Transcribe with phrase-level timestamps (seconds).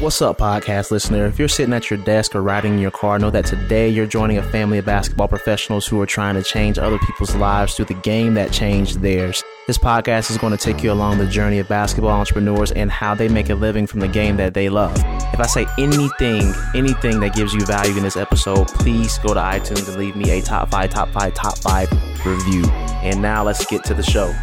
[0.00, 1.26] What's up, podcast listener?
[1.26, 4.06] If you're sitting at your desk or riding in your car, know that today you're
[4.06, 7.84] joining a family of basketball professionals who are trying to change other people's lives through
[7.84, 9.44] the game that changed theirs.
[9.66, 13.14] This podcast is going to take you along the journey of basketball entrepreneurs and how
[13.14, 14.96] they make a living from the game that they love.
[15.34, 19.40] If I say anything, anything that gives you value in this episode, please go to
[19.40, 21.90] iTunes and leave me a top five, top five, top five
[22.24, 22.64] review.
[23.02, 24.34] And now let's get to the show.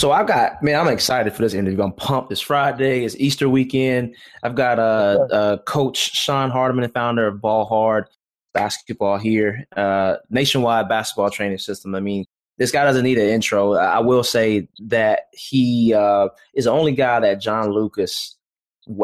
[0.00, 1.82] So I've got man, I'm excited for this interview.
[1.82, 2.32] I'm pumped.
[2.32, 3.04] It's Friday.
[3.04, 4.16] It's Easter weekend.
[4.42, 8.06] I've got uh, uh Coach Sean Hardiman, the founder of Ball Hard
[8.54, 11.94] Basketball here, uh, nationwide basketball training system.
[11.94, 12.24] I mean,
[12.56, 13.74] this guy doesn't need an intro.
[13.74, 18.38] I will say that he uh, is the only guy that John Lucas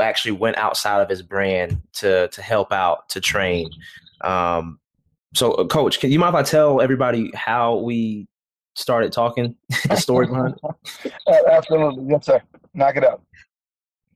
[0.00, 3.69] actually went outside of his brand to to help out to train.
[4.22, 4.80] Um,
[5.34, 8.28] so, uh, Coach, can you mind if I tell everybody how we
[8.77, 9.56] started talking,
[9.88, 11.12] the story behind it?
[11.50, 12.05] Absolutely.
[12.08, 12.41] Yes, sir.
[12.74, 13.22] Knock it out.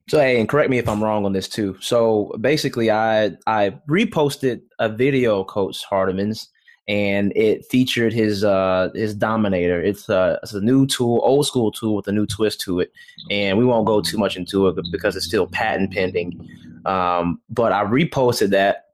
[0.08, 1.77] So hey, and correct me if I'm wrong on this too.
[1.80, 6.48] So basically, I I reposted a video, Coach Hardiman's,
[6.89, 9.80] and it featured his uh his Dominator.
[9.80, 12.92] It's a it's a new tool, old school tool with a new twist to it,
[13.30, 16.48] and we won't go too much into it because it's still patent pending.
[16.86, 18.86] Um, but I reposted that,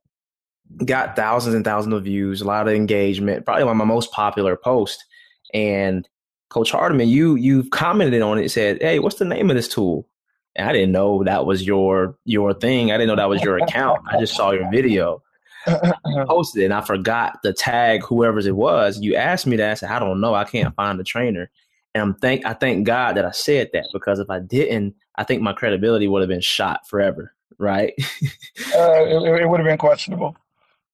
[0.85, 4.13] got thousands and thousands of views, a lot of engagement, probably one of my most
[4.13, 5.03] popular posts.
[5.55, 6.09] And
[6.49, 10.09] Coach Hardiman, you you've commented on it, said, "Hey, what's the name of this tool?"
[10.55, 12.91] And I didn't know that was your your thing.
[12.91, 14.01] I didn't know that was your account.
[14.11, 15.23] I just saw your video.
[16.29, 19.01] posted it and I forgot to tag whoever's it was.
[19.01, 19.71] You asked me that.
[19.71, 20.33] I said, I don't know.
[20.33, 21.51] I can't find the trainer.
[21.95, 25.25] And I'm thank I thank God that I said that because if I didn't, I
[25.25, 27.33] think my credibility would have been shot forever.
[27.59, 27.95] Right?
[28.75, 30.37] uh, it, it would have been questionable.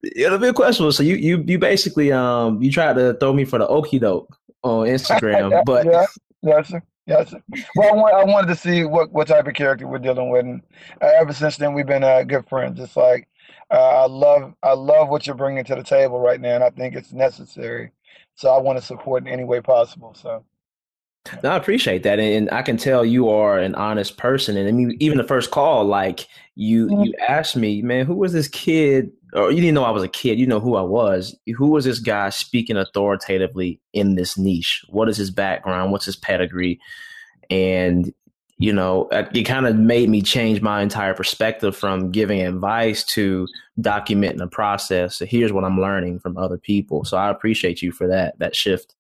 [0.03, 0.93] It would have been questionable.
[0.93, 4.39] So you you you basically um you tried to throw me for the okey doke
[4.63, 6.07] on Instagram, but yeah,
[6.43, 6.83] yes, sir.
[7.07, 7.35] Yes.
[7.75, 10.45] Well, I, want, I wanted to see what, what type of character we're dealing with,
[10.45, 10.63] and
[11.03, 12.79] uh, ever since then we've been uh, good friends.
[12.79, 13.29] It's like
[13.71, 16.71] uh, I love I love what you're bringing to the table right now, and I
[16.71, 17.91] think it's necessary.
[18.37, 20.15] So I want to support in any way possible.
[20.15, 20.45] So.
[21.43, 24.57] No, I appreciate that, and, I can tell you are an honest person.
[24.57, 27.05] And I mean, even the first call, like you, mm-hmm.
[27.05, 29.13] you asked me, man, who was this kid?
[29.33, 30.39] Or you didn't know I was a kid.
[30.39, 31.37] You know who I was.
[31.57, 34.85] Who was this guy speaking authoritatively in this niche?
[34.89, 35.93] What is his background?
[35.93, 36.81] What's his pedigree?
[37.49, 38.13] And
[38.59, 43.49] you know, it kind of made me change my entire perspective from giving advice to
[43.81, 45.17] documenting the process.
[45.17, 47.05] So here's what I'm learning from other people.
[47.05, 48.95] So I appreciate you for that that shift.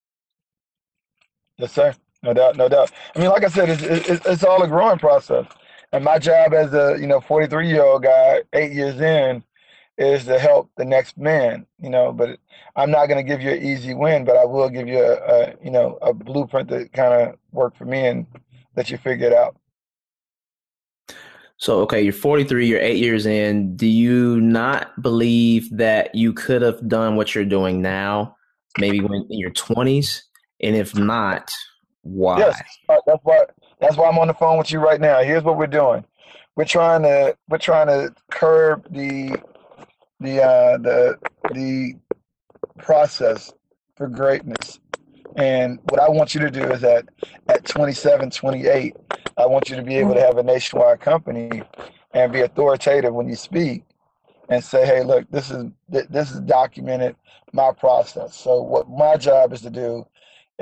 [1.59, 1.95] Yes, sir.
[2.23, 2.93] No doubt, no doubt.
[3.15, 5.47] I mean, like I said, it's, it's, it's all a growing process.
[5.93, 9.45] And my job as a you know 43 year old guy, eight years in,
[9.99, 11.67] is to help the next man.
[11.81, 12.39] You know, but
[12.77, 15.15] I'm not going to give you an easy win, but I will give you a,
[15.15, 18.27] a you know a blueprint that kind of worked for me and
[18.75, 19.57] that you figure it out.
[21.59, 23.77] So, okay, you're 43, you're eight years in.
[23.77, 28.35] Do you not believe that you could have done what you're doing now,
[28.79, 30.23] maybe when in your 20s?
[30.61, 31.53] And if not,
[32.03, 32.39] why?
[32.39, 33.45] Yes, that's why.
[33.81, 35.23] That's why I'm on the phone with you right now.
[35.23, 36.05] Here's what we're doing.
[36.57, 39.41] We're trying to we're trying to curb the
[40.21, 41.19] the uh, the
[41.53, 41.95] the
[42.79, 43.53] process
[43.97, 44.81] for greatness.
[45.37, 47.09] And what I want you to do is that
[47.49, 48.95] at 27, 28,
[49.39, 51.63] I want you to be able to have a nationwide company
[52.13, 53.85] and be authoritative when you speak
[54.51, 57.17] and say, hey, look, this is this is documented
[57.53, 58.37] my process.
[58.37, 60.07] So what my job is to do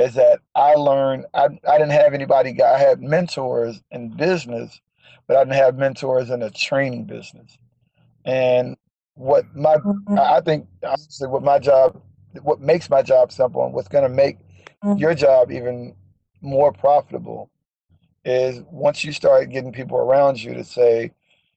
[0.01, 4.81] is that I learned I, I didn't have anybody I had mentors in business,
[5.27, 7.59] but I didn't have mentors in the training business.
[8.25, 8.77] And
[9.15, 10.19] what my mm-hmm.
[10.19, 12.01] I think honestly what my job
[12.43, 14.39] what makes my job simple and what's gonna make
[14.83, 14.97] mm-hmm.
[14.97, 15.95] your job even
[16.41, 17.51] more profitable
[18.25, 21.13] is once you start getting people around you to say,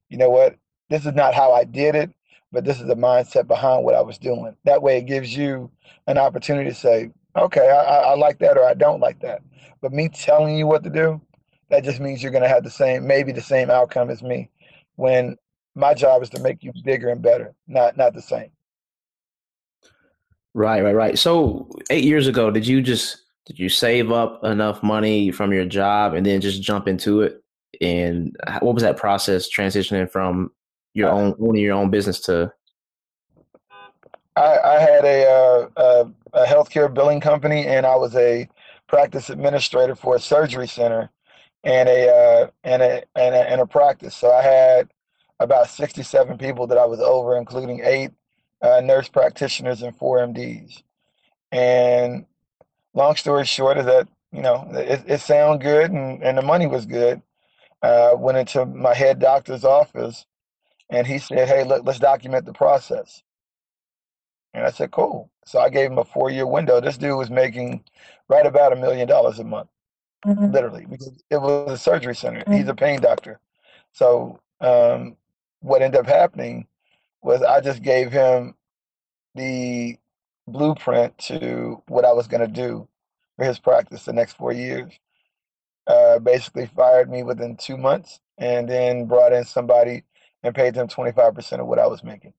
[0.09, 0.55] you know what,
[0.89, 2.11] this is not how I did it,
[2.51, 4.55] but this is the mindset behind what I was doing.
[4.66, 5.72] That way it gives you
[6.07, 9.41] an opportunity to say, okay, I, I like that or I don't like that.
[9.82, 11.22] But me telling you what to do,
[11.70, 14.50] that just means you're going to have the same, maybe the same outcome as me.
[14.96, 15.38] When
[15.76, 18.52] my job is to make you bigger and better, not not the same.
[20.53, 21.18] Right, right, right.
[21.18, 25.66] So eight years ago, did you just did you save up enough money from your
[25.66, 27.44] job and then just jump into it?
[27.82, 30.52] And what was that process transitioning from
[30.94, 32.53] your uh, own owning your own business to?
[34.35, 38.50] I, I had a, uh, a, a healthcare billing company, and I was a
[38.88, 41.09] practice administrator for a surgery center
[41.64, 44.16] and a uh, and a and a, and a practice.
[44.16, 44.90] So I had
[45.40, 48.12] about 67 people that I was over, including eight
[48.62, 50.84] uh, nurse practitioners and four MDs.
[51.52, 52.26] And
[52.94, 56.66] long story short is that you know, it, it sounded good and, and the money
[56.66, 57.22] was good.
[57.84, 60.26] Uh, went into my head doctor's office
[60.90, 63.22] and he said, Hey, look, let's document the process.
[64.53, 65.29] And I said, Cool.
[65.46, 66.79] So I gave him a four year window.
[66.79, 67.84] This dude was making
[68.29, 69.70] right about a million dollars a month,
[70.26, 70.52] mm-hmm.
[70.52, 72.41] literally, because it was a surgery center.
[72.41, 72.53] Mm-hmm.
[72.53, 73.40] He's a pain doctor.
[73.91, 75.17] So um,
[75.59, 76.67] what ended up happening
[77.22, 78.55] was I just gave him
[79.35, 79.97] the
[80.47, 82.88] blueprint to what I was going to do
[83.38, 84.91] for his practice the next four years.
[85.85, 90.03] Uh, basically fired me within two months and then brought in somebody
[90.44, 92.34] and paid them 25% of what I was making.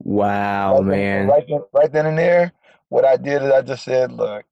[0.00, 1.26] Wow, right man.
[1.26, 2.52] Then, right, then, right then and there,
[2.88, 4.44] what I did is I just said, look,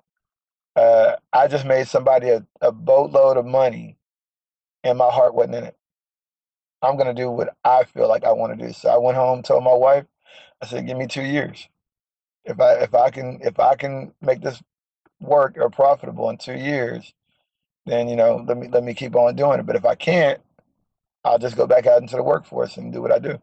[0.77, 3.97] uh, I just made somebody a, a boatload of money
[4.85, 5.77] and my heart wasn't in it.
[6.83, 8.73] I'm going to do what I feel like I want to do.
[8.73, 10.05] So I went home, told my wife,
[10.63, 11.69] I said, give me two years.
[12.45, 14.63] If I if I can if I can make this
[15.21, 17.13] work or profitable in two years,
[17.87, 19.67] then you know let me let me keep on doing it.
[19.67, 20.41] But if I can't,
[21.25, 23.41] I'll just go back out into the workforce and do what I do.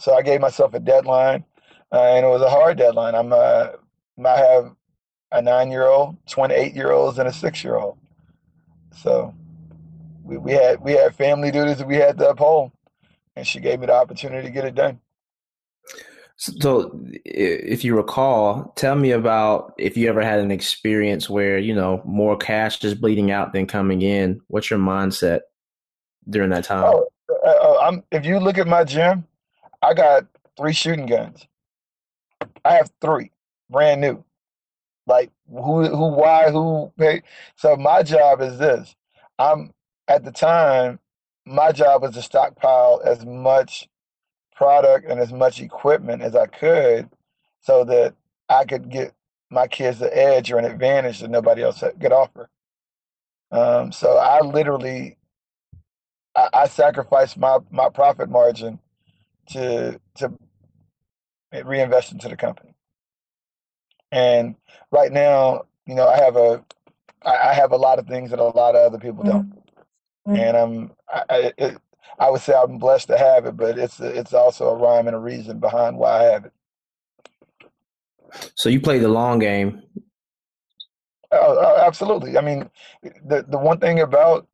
[0.00, 1.44] So I gave myself a deadline,
[1.92, 3.14] uh, and it was a hard deadline.
[3.14, 3.68] I'm uh,
[4.24, 4.74] I have
[5.32, 7.98] a nine year old, 28 year olds, and a six year old.
[8.94, 9.34] So
[10.22, 12.72] we, we had we had family duties that we had to uphold,
[13.36, 15.00] and she gave me the opportunity to get it done.
[16.38, 21.74] So, if you recall, tell me about if you ever had an experience where you
[21.74, 24.40] know more cash is bleeding out than coming in.
[24.48, 25.40] What's your mindset
[26.28, 26.84] during that time?
[26.84, 29.24] Oh, uh, uh, I'm, if you look at my gym,
[29.86, 31.46] I got three shooting guns.
[32.64, 33.30] I have three,
[33.70, 34.24] brand new.
[35.06, 36.92] Like who, who, why, who?
[37.54, 38.96] So my job is this.
[39.38, 39.72] I'm
[40.08, 40.98] at the time.
[41.46, 43.88] My job was to stockpile as much
[44.56, 47.08] product and as much equipment as I could
[47.60, 48.14] so that
[48.48, 49.14] I could get
[49.50, 52.50] my kids the edge or an advantage that nobody else could offer.
[53.52, 55.16] Um, so I literally
[56.34, 58.80] I, I sacrificed my, my profit margin
[59.50, 60.32] to to
[61.64, 62.74] reinvest into the company.
[64.12, 64.56] And
[64.90, 66.64] right now, you know, I have a
[67.22, 69.50] I have a lot of things that a lot of other people don't,
[70.28, 70.36] mm-hmm.
[70.36, 71.78] and I'm I, it,
[72.18, 75.16] I would say I'm blessed to have it, but it's it's also a rhyme and
[75.16, 76.52] a reason behind why I have it.
[78.54, 79.82] So you play the long game.
[81.32, 82.38] Oh, oh, absolutely.
[82.38, 82.70] I mean,
[83.02, 84.46] the the one thing about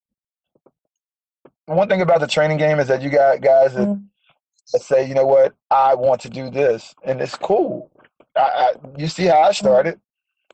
[1.67, 4.03] one thing about the training game is that you got guys that, mm.
[4.72, 7.90] That say, you know what, I want to do this, and it's cool.
[8.36, 10.00] I, I, you see how I started?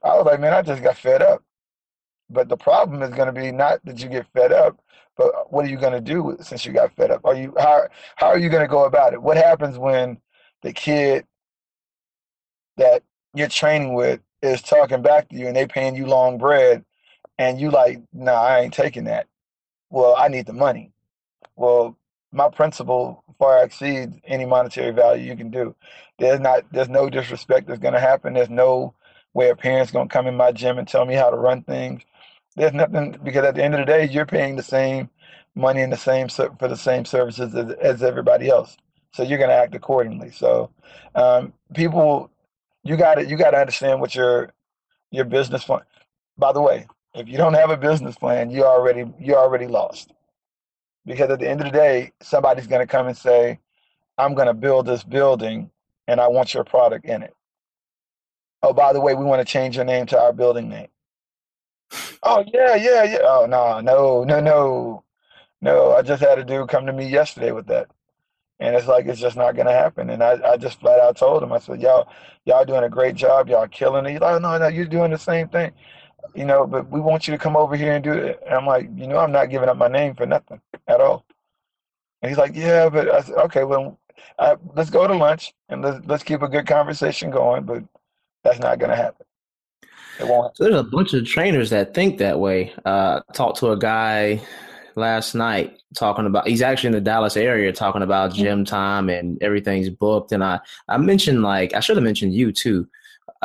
[0.03, 1.43] I was like, man, I just got fed up.
[2.31, 4.79] But the problem is going to be not that you get fed up,
[5.17, 7.23] but what are you going to do since you got fed up?
[7.25, 9.23] Are you how how are you going to go about it?
[9.23, 10.19] What happens when
[10.63, 11.27] the kid
[12.77, 13.03] that
[13.35, 16.85] you're training with is talking back to you and they paying you long bread,
[17.39, 19.27] and you like, nah, I ain't taking that.
[19.91, 20.93] Well, I need the money.
[21.57, 21.97] Well,
[22.33, 25.75] my principle far exceeds any monetary value you can do.
[26.19, 28.35] There's not there's no disrespect that's to happen.
[28.35, 28.95] There's no
[29.35, 32.03] way a parent's to come in my gym and tell me how to run things.
[32.57, 35.11] There's nothing because at the end of the day, you're paying the same
[35.55, 38.77] money and the same for the same services as, as everybody else.
[39.13, 40.31] So you're to act accordingly.
[40.31, 40.71] So
[41.15, 42.31] um, people,
[42.83, 44.53] you got to you got to understand what your
[45.11, 45.83] your business plan.
[46.37, 50.13] By the way, if you don't have a business plan, you already you already lost.
[51.07, 53.59] Because at the end of the day, somebody's going to come and say,
[54.19, 55.71] "I'm going to build this building,
[56.07, 57.35] and I want your product in it."
[58.63, 60.89] Oh, by the way, we want to change your name to our building name.
[62.23, 63.19] Oh yeah, yeah, yeah.
[63.23, 65.05] Oh no, no, no, no,
[65.61, 65.93] no.
[65.93, 67.89] I just had a dude come to me yesterday with that,
[68.61, 70.11] and it's like it's just not gonna happen.
[70.11, 72.09] And I, I just flat out told him, I said, y'all,
[72.45, 74.13] y'all doing a great job, y'all killing it.
[74.13, 75.73] He's like, oh, no, no, you're doing the same thing,
[76.35, 76.67] you know.
[76.67, 78.41] But we want you to come over here and do it.
[78.45, 81.25] And I'm like, you know, I'm not giving up my name for nothing at all.
[82.23, 83.99] And he's like, yeah, but I said, okay, well,
[84.39, 87.65] I, let's go to lunch and let's let's keep a good conversation going.
[87.65, 87.85] But
[88.45, 89.27] that's not gonna happen.
[90.21, 90.57] It won't.
[90.57, 92.73] So there's a bunch of trainers that think that way.
[92.85, 94.41] Uh, talked to a guy
[94.99, 99.41] last night talking about he's actually in the Dallas area talking about gym time and
[99.43, 100.33] everything's booked.
[100.33, 102.87] And I I mentioned like I should have mentioned you too.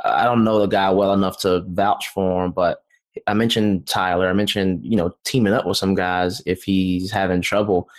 [0.04, 2.84] I don't know the guy well enough to vouch for him, but
[3.28, 4.28] I mentioned Tyler.
[4.28, 7.90] I mentioned you know teaming up with some guys if he's having trouble,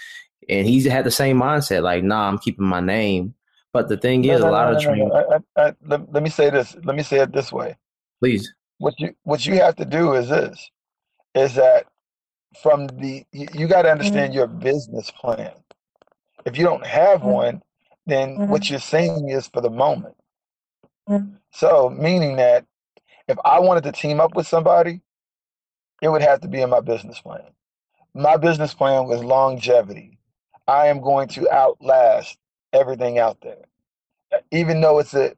[0.48, 3.34] and he's had the same mindset like, nah, I'm keeping my name.
[3.72, 5.42] But the thing is, no, no, a lot no, of trainers.
[5.86, 6.76] Let, let me say this.
[6.84, 7.76] Let me say it this way.
[8.20, 10.70] Please what you what you have to do is this
[11.34, 11.86] is that
[12.62, 14.38] from the you, you got to understand mm-hmm.
[14.38, 15.52] your business plan
[16.44, 17.28] if you don't have mm-hmm.
[17.28, 17.62] one
[18.06, 18.50] then mm-hmm.
[18.50, 20.14] what you're saying is for the moment
[21.52, 22.62] so meaning that
[23.26, 25.00] If I wanted to team up with somebody,
[26.02, 27.42] it would have to be in my business plan.
[28.14, 30.18] My business plan was longevity.
[30.68, 32.38] I am going to outlast
[32.72, 33.64] everything out there.
[34.52, 35.34] Even though it's a,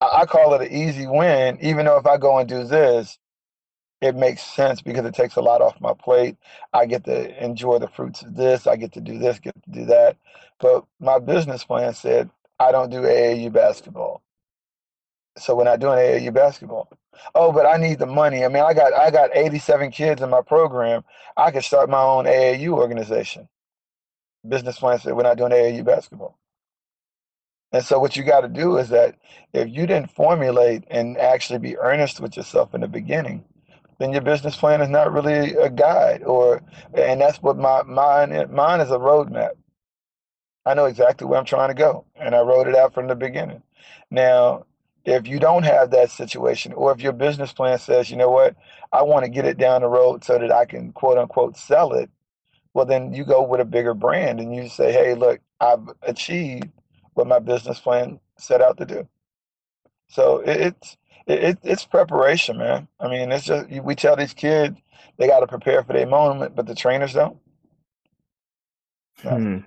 [0.00, 3.18] I call it an easy win, even though if I go and do this,
[4.00, 6.36] it makes sense because it takes a lot off my plate.
[6.72, 8.66] I get to enjoy the fruits of this.
[8.66, 10.16] I get to do this, get to do that.
[10.60, 12.30] But my business plan said
[12.60, 14.22] I don't do AAU basketball.
[15.38, 16.88] So we're not doing AAU basketball.
[17.34, 18.44] Oh, but I need the money.
[18.44, 21.04] I mean, I got I got 87 kids in my program.
[21.36, 23.48] I could start my own AAU organization.
[24.46, 26.38] Business plan said we're not doing AAU basketball.
[27.72, 29.16] And so what you got to do is that
[29.54, 33.44] if you didn't formulate and actually be earnest with yourself in the beginning,
[34.02, 36.60] then your business plan is not really a guide or
[36.94, 39.52] and that's what my mine mine is a roadmap
[40.66, 43.14] i know exactly where i'm trying to go and i wrote it out from the
[43.14, 43.62] beginning
[44.10, 44.64] now
[45.04, 48.54] if you don't have that situation or if your business plan says you know what
[48.92, 51.92] i want to get it down the road so that i can quote unquote sell
[51.92, 52.10] it
[52.74, 56.68] well then you go with a bigger brand and you say hey look i've achieved
[57.14, 59.06] what my business plan set out to do
[60.08, 62.88] so it's it, it's preparation, man.
[63.00, 64.78] I mean, it's just we tell these kids
[65.18, 67.38] they got to prepare for their moment, but the trainers don't.
[69.22, 69.58] Hmm.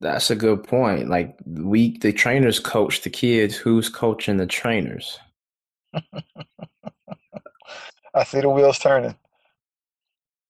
[0.00, 1.08] That's a good point.
[1.08, 3.56] Like we, the trainers coach the kids.
[3.56, 5.18] Who's coaching the trainers?
[8.14, 9.16] I see the wheels turning.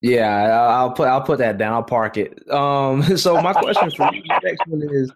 [0.03, 1.73] Yeah, I'll put I'll put that down.
[1.75, 2.51] I'll park it.
[2.51, 5.13] Um, so my question for you, the next one is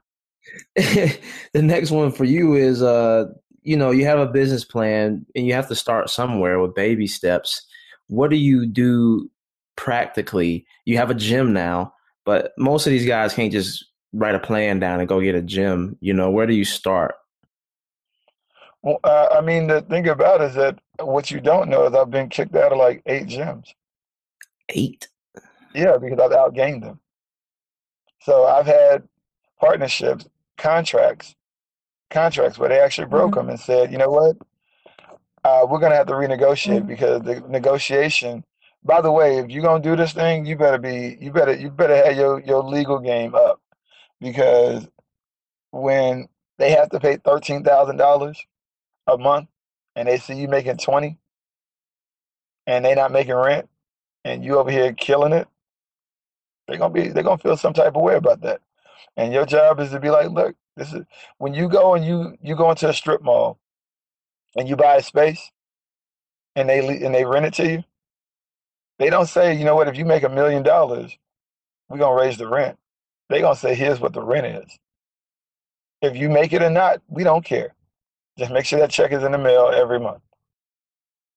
[1.53, 3.27] the next one for you is uh
[3.63, 7.07] you know you have a business plan and you have to start somewhere with baby
[7.07, 7.67] steps
[8.09, 9.31] what do you do
[9.77, 11.93] practically you have a gym now
[12.25, 15.43] but most of these guys can't just write a plan down and go get a
[15.43, 17.15] gym you know where do you start
[18.83, 21.95] well uh, i mean the thing about it is that what you don't know is
[21.95, 23.69] i've been kicked out of like eight gyms
[24.71, 25.09] eight
[25.75, 26.99] yeah because i've outgained them
[28.21, 29.03] so i've had
[29.59, 30.27] partnerships
[30.57, 31.35] contracts
[32.11, 33.47] contracts where they actually broke mm-hmm.
[33.47, 34.37] them and said, you know what,
[35.45, 36.89] uh, we're going to have to renegotiate mm-hmm.
[36.89, 38.45] because the negotiation.
[38.83, 41.69] By the way, if you're gonna do this thing, you better be you better you
[41.69, 43.61] better have your your legal game up
[44.21, 44.89] because
[45.73, 48.41] when they have to pay thirteen thousand dollars
[49.07, 49.49] a month
[49.97, 51.19] and they see you making twenty
[52.67, 53.69] and they not making rent
[54.25, 55.49] and you over here killing it,
[56.69, 58.61] they're gonna be they're gonna feel some type of way about that.
[59.17, 61.05] And your job is to be like, look, this is
[61.39, 63.59] when you go and you you go into a strip mall
[64.57, 65.51] and you buy a space
[66.57, 67.85] and they and they rent it to you.
[68.99, 71.17] They don't say, you know what, if you make a million dollars,
[71.91, 72.80] we're gonna raise the rent.
[73.31, 74.79] They're gonna say, here's what the rent is.
[76.03, 77.75] If you make it or not, we don't care.
[78.37, 80.23] Just make sure that check is in the mail every month.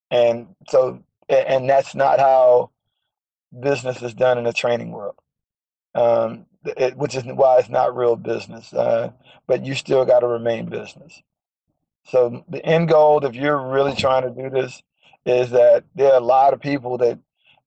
[0.09, 2.71] And so, and that's not how
[3.57, 5.15] business is done in the training world.
[5.93, 8.73] Um, it, which is why it's not real business.
[8.73, 9.12] Uh,
[9.45, 11.21] but you still got to remain business.
[12.05, 14.81] So the end goal, if you're really trying to do this,
[15.25, 17.19] is that there are a lot of people that,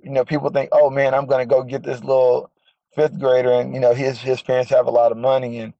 [0.02, 2.50] you know, people think, oh man, I'm going to go get this little
[2.96, 5.74] fifth grader, and you know, his his parents have a lot of money, and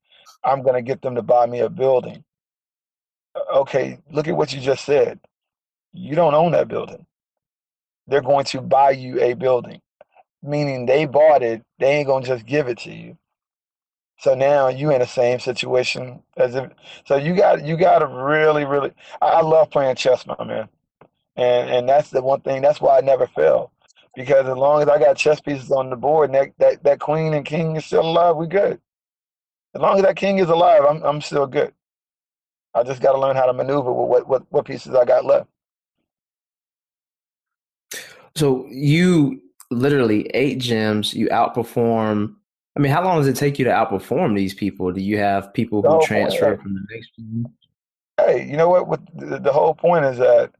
[0.44, 2.24] I'm going to get them to buy me a building.
[3.54, 5.20] Okay, look at what you just said.
[5.94, 7.06] You don't own that building.
[8.08, 9.80] They're going to buy you a building
[10.42, 13.18] meaning they bought it, they ain't gonna just give it to you.
[14.20, 16.70] So now you in the same situation as if.
[17.06, 18.92] So you got you got to really really.
[19.22, 20.68] I, I love playing chess, my man,
[21.36, 22.62] and and that's the one thing.
[22.62, 23.72] That's why I never fail,
[24.16, 26.98] because as long as I got chess pieces on the board, and that that, that
[27.00, 28.80] queen and king is still alive, we good.
[29.74, 31.72] As long as that king is alive, I'm I'm still good.
[32.74, 35.24] I just got to learn how to maneuver with what what what pieces I got
[35.24, 35.48] left.
[38.34, 41.14] So you literally eight gyms.
[41.14, 42.34] You outperform.
[42.74, 44.92] I mean, how long does it take you to outperform these people?
[44.92, 47.46] Do you have people who oh, transfer from the next gym?
[48.18, 48.88] Hey, you know what?
[48.88, 50.52] What the, the whole point is that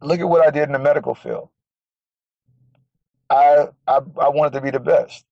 [0.00, 1.48] look at what I did in the medical field.
[3.30, 5.24] I I, I wanted to be the best.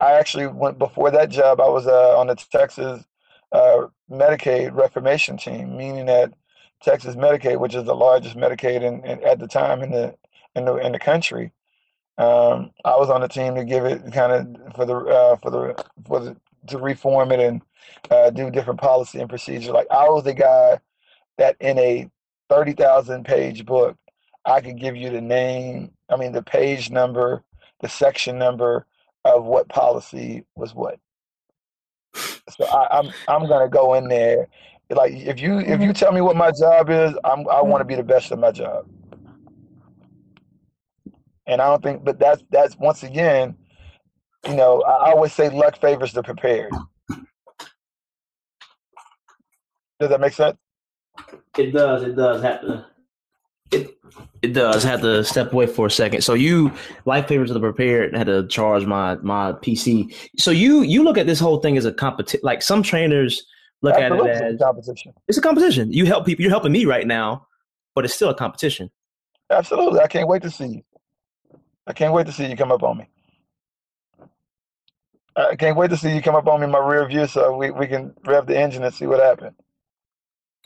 [0.00, 1.60] I actually went before that job.
[1.60, 3.04] I was uh, on the Texas
[3.52, 6.32] uh, Medicaid reformation team, meaning that
[6.82, 10.14] Texas Medicaid, which is the largest Medicaid in, in, at the time in the
[10.54, 11.52] in the in the country.
[12.18, 15.50] Um, I was on the team to give it kind of for the uh, for
[15.50, 16.36] the for the
[16.68, 17.62] to reform it and
[18.10, 19.72] uh, do different policy and procedure.
[19.72, 20.78] Like I was the guy
[21.38, 22.10] that in a
[22.48, 23.96] thirty thousand page book,
[24.44, 27.42] I could give you the name, I mean the page number,
[27.80, 28.86] the section number
[29.24, 30.98] of what policy was what.
[32.50, 34.48] So I, I'm I'm gonna go in there
[34.90, 37.84] Like if you if you tell me what my job is, I'm I want to
[37.84, 38.86] be the best at my job.
[41.46, 43.56] And I don't think, but that's that's once again,
[44.48, 46.72] you know, I always say luck favors the prepared.
[49.98, 50.56] Does that make sense?
[51.58, 52.02] It does.
[52.02, 52.86] It does to.
[53.70, 53.96] It
[54.42, 56.22] it does have to step away for a second.
[56.22, 56.72] So you
[57.04, 60.14] life favors the prepared had to charge my my PC.
[60.38, 62.40] So you you look at this whole thing as a competition.
[62.42, 63.44] Like some trainers
[63.82, 64.30] look Absolutely.
[64.30, 65.12] at it as competition.
[65.28, 65.92] It's a competition.
[65.92, 66.42] You help people.
[66.42, 67.46] You're helping me right now,
[67.94, 68.90] but it's still a competition.
[69.50, 70.00] Absolutely.
[70.00, 70.82] I can't wait to see you.
[71.86, 73.08] I can't wait to see you come up on me.
[75.36, 77.56] I can't wait to see you come up on me in my rear view so
[77.56, 79.54] we, we can rev the engine and see what happens.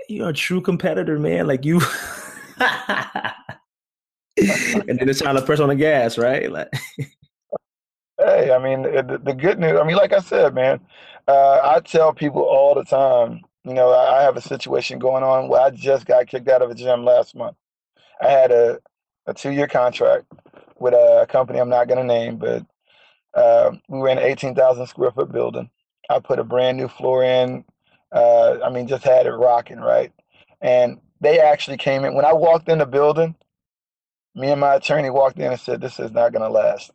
[0.08, 1.46] You're a true competitor, man.
[1.46, 1.80] Like you
[4.36, 6.50] and then it's time to press on the gas, right?
[6.50, 6.68] Like
[8.18, 9.78] Hey, I mean the, the, good news.
[9.80, 10.78] I mean, like I said, man,
[11.26, 13.40] uh, I tell people all the time.
[13.64, 16.60] You know, I, I have a situation going on where I just got kicked out
[16.60, 17.56] of a gym last month.
[18.20, 18.78] I had a
[19.26, 20.26] a two year contract
[20.78, 22.66] with a company I'm not going to name, but
[23.34, 25.70] uh, we were in an 18,000 square foot building.
[26.08, 27.64] I put a brand new floor in.
[28.12, 30.12] Uh, I mean, just had it rocking, right?
[30.60, 32.14] And they actually came in.
[32.14, 33.36] When I walked in the building,
[34.34, 36.90] me and my attorney walked in and said, This is not going to last.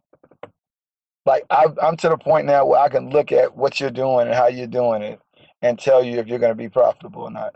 [1.26, 4.28] Like, I, I'm to the point now where I can look at what you're doing
[4.28, 5.20] and how you're doing it
[5.62, 7.56] and tell you if you're going to be profitable or not.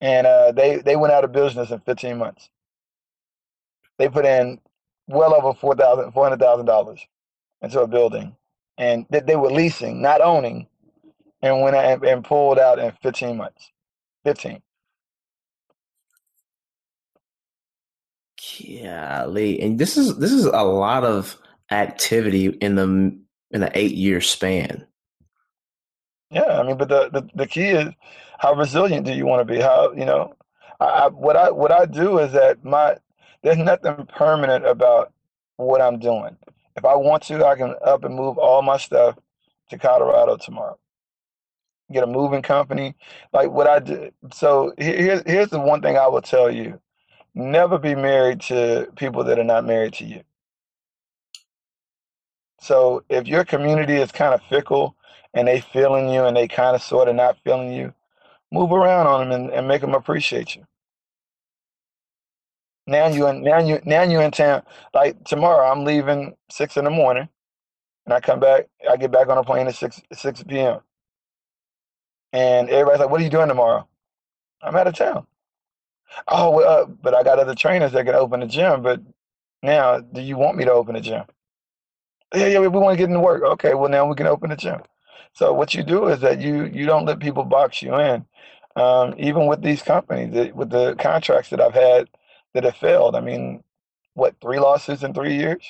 [0.00, 2.46] And uh, they, they went out of business in 15 months
[3.98, 4.60] they put in
[5.06, 7.00] well over four thousand, four hundred thousand dollars
[7.62, 8.36] into a building,
[8.78, 10.68] and that they were leasing, not owning,
[11.42, 13.70] and went and, and pulled out in fifteen months.
[14.26, 14.60] Fifteen.
[18.60, 21.38] Golly, and this is this is a lot of
[21.70, 23.16] activity in the
[23.52, 24.84] in the eight year span.
[26.32, 27.94] Yeah, I mean, but the, the, the key is
[28.40, 29.60] how resilient do you want to be?
[29.60, 30.34] How you know,
[30.80, 32.96] I, what I what I do is that my
[33.44, 35.12] there's nothing permanent about
[35.56, 36.36] what I'm doing.
[36.74, 39.18] If I want to, I can up and move all my stuff
[39.70, 40.80] to Colorado tomorrow.
[41.92, 42.96] Get a moving company,
[43.32, 44.14] like what I did.
[44.32, 46.80] So here's here's the one thing I will tell you:
[47.34, 50.22] never be married to people that are not married to you.
[52.60, 54.96] So if your community is kind of fickle
[55.34, 57.94] and they feeling you and they kind of sort of not feeling you,
[58.52, 60.66] move around on them and, and make them appreciate you.
[62.86, 64.62] Now you in now you now you in town.
[64.94, 67.28] Like tomorrow, I'm leaving six in the morning,
[68.06, 68.68] and I come back.
[68.90, 70.80] I get back on a plane at six six p.m.
[72.36, 73.88] And everybody's like, "What are you doing tomorrow?"
[74.62, 75.26] I'm out of town.
[76.28, 78.82] Oh, well, uh, but I got other trainers that can open the gym.
[78.82, 79.00] But
[79.62, 81.24] now, do you want me to open the gym?
[82.34, 83.42] Yeah, yeah, we want to get into work.
[83.42, 84.82] Okay, well now we can open the gym.
[85.32, 88.26] So what you do is that you you don't let people box you in.
[88.76, 92.08] Um, even with these companies, with the contracts that I've had
[92.54, 93.16] that have failed.
[93.16, 93.62] I mean,
[94.14, 95.64] what three losses in three years?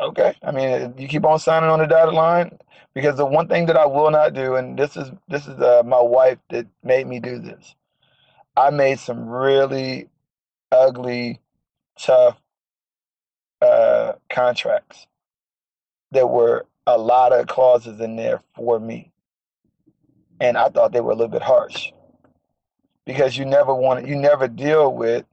[0.00, 2.58] Okay, I mean, you keep on signing on the dotted line
[2.94, 5.82] because the one thing that I will not do, and this is this is uh,
[5.84, 7.74] my wife that made me do this.
[8.56, 10.08] I made some really
[10.72, 11.40] ugly,
[11.98, 12.40] tough
[13.60, 15.06] uh, contracts.
[16.12, 19.12] There were a lot of clauses in there for me,
[20.40, 21.92] and I thought they were a little bit harsh
[23.04, 25.26] because you never want you never deal with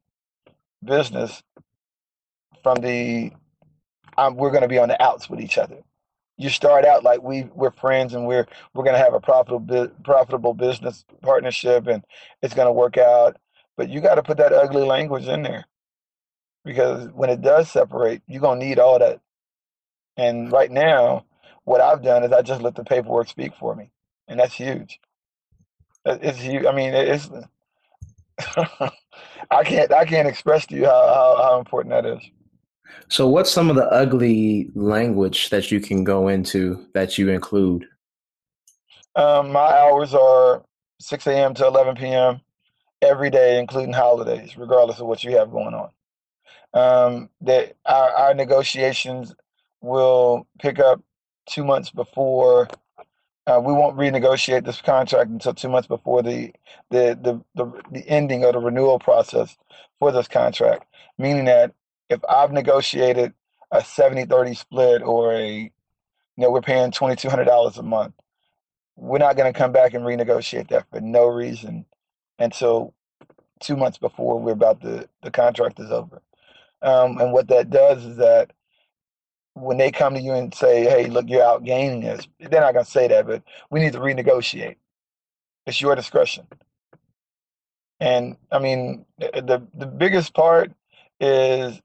[0.84, 1.42] business
[2.62, 3.32] from the
[4.18, 5.78] um, we're going to be on the outs with each other.
[6.38, 9.90] You start out like we we're friends and we're we're going to have a profitable
[10.04, 12.04] profitable business partnership and
[12.42, 13.38] it's going to work out.
[13.76, 15.66] But you got to put that ugly language in there
[16.66, 19.22] because when it does separate, you're going to need all that.
[20.18, 21.26] And right now,
[21.64, 23.92] what I've done is I just let the paperwork speak for me,
[24.28, 25.00] and that's huge.
[26.06, 26.66] It's huge.
[26.66, 27.30] I mean, it's
[29.52, 32.24] I can't I can't express to you how, how, how important that is.
[33.10, 37.88] So, what's some of the ugly language that you can go into that you include?
[39.16, 40.64] Um, my hours are
[41.00, 41.54] 6 a.m.
[41.56, 42.42] to 11 p.m.
[43.02, 45.90] every day, including holidays, regardless of what you have going on.
[46.74, 49.34] Um, that our, our negotiations
[49.82, 51.02] will pick up
[51.48, 52.68] two months before
[53.48, 56.52] uh, we won't renegotiate this contract until two months before the,
[56.92, 59.58] the the, the the ending of the renewal process
[60.00, 60.86] for this contract.
[61.18, 61.74] Meaning that
[62.10, 63.34] if I've negotiated
[63.72, 65.72] a 70-30 split or a
[66.38, 68.14] you know we're paying twenty two hundred dollars a month,
[68.96, 71.86] we're not going to come back and renegotiate that for no reason
[72.40, 72.94] until
[73.60, 76.22] two months before we're about the the contract is over.
[76.82, 78.52] Um, and what that does is that
[79.56, 82.74] when they come to you and say, "Hey, look, you're out gaining this," they're not
[82.74, 84.78] gonna say that, but we need to renegotiate.
[85.66, 86.48] It's your discretion.
[88.00, 90.72] And I mean, the the biggest part
[91.20, 91.82] is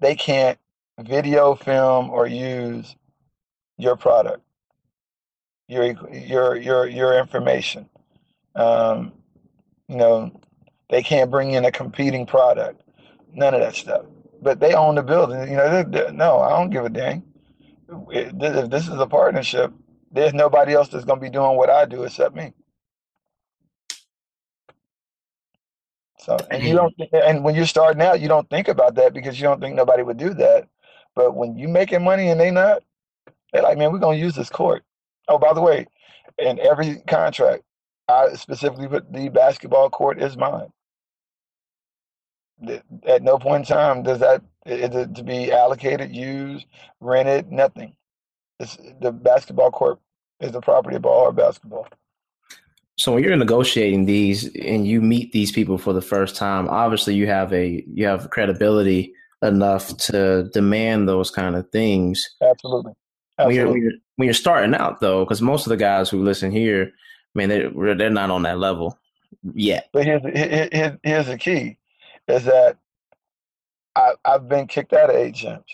[0.00, 0.58] they can't
[1.00, 2.96] video, film, or use
[3.78, 4.42] your product,
[5.68, 7.88] your your your your information.
[8.54, 9.12] Um,
[9.88, 10.40] you know,
[10.88, 12.82] they can't bring in a competing product.
[13.32, 14.06] None of that stuff.
[14.40, 15.40] But they own the building.
[15.50, 17.22] You know, they're, they're, no, I don't give a dang.
[18.10, 19.72] If this is a partnership,
[20.10, 22.52] there's nobody else that's going to be doing what I do except me.
[26.26, 27.16] So, and you don't, mm-hmm.
[27.24, 30.02] and when you're starting out, you don't think about that because you don't think nobody
[30.02, 30.68] would do that.
[31.14, 32.82] But when you making money and they not,
[33.52, 34.82] they're like, man, we're gonna use this court.
[35.28, 35.86] Oh, by the way,
[36.38, 37.62] in every contract,
[38.08, 40.72] I specifically put the basketball court is mine.
[43.06, 46.66] At no point in time does that is it to be allocated, used,
[47.00, 47.94] rented, nothing.
[48.58, 50.00] It's, the basketball court
[50.40, 51.86] is the property of Ball Hard basketball.
[52.98, 57.14] So when you're negotiating these and you meet these people for the first time, obviously
[57.14, 62.26] you have a you have credibility enough to demand those kind of things.
[62.42, 62.92] Absolutely.
[63.38, 63.44] Absolutely.
[63.46, 66.24] When, you're, when, you're, when you're starting out though, because most of the guys who
[66.24, 66.90] listen here,
[67.34, 68.98] I mean, they're they're not on that level
[69.54, 69.90] yet.
[69.92, 71.76] But here's here's, here's the key,
[72.28, 72.78] is that
[73.94, 75.64] I I've been kicked out of eight gyms.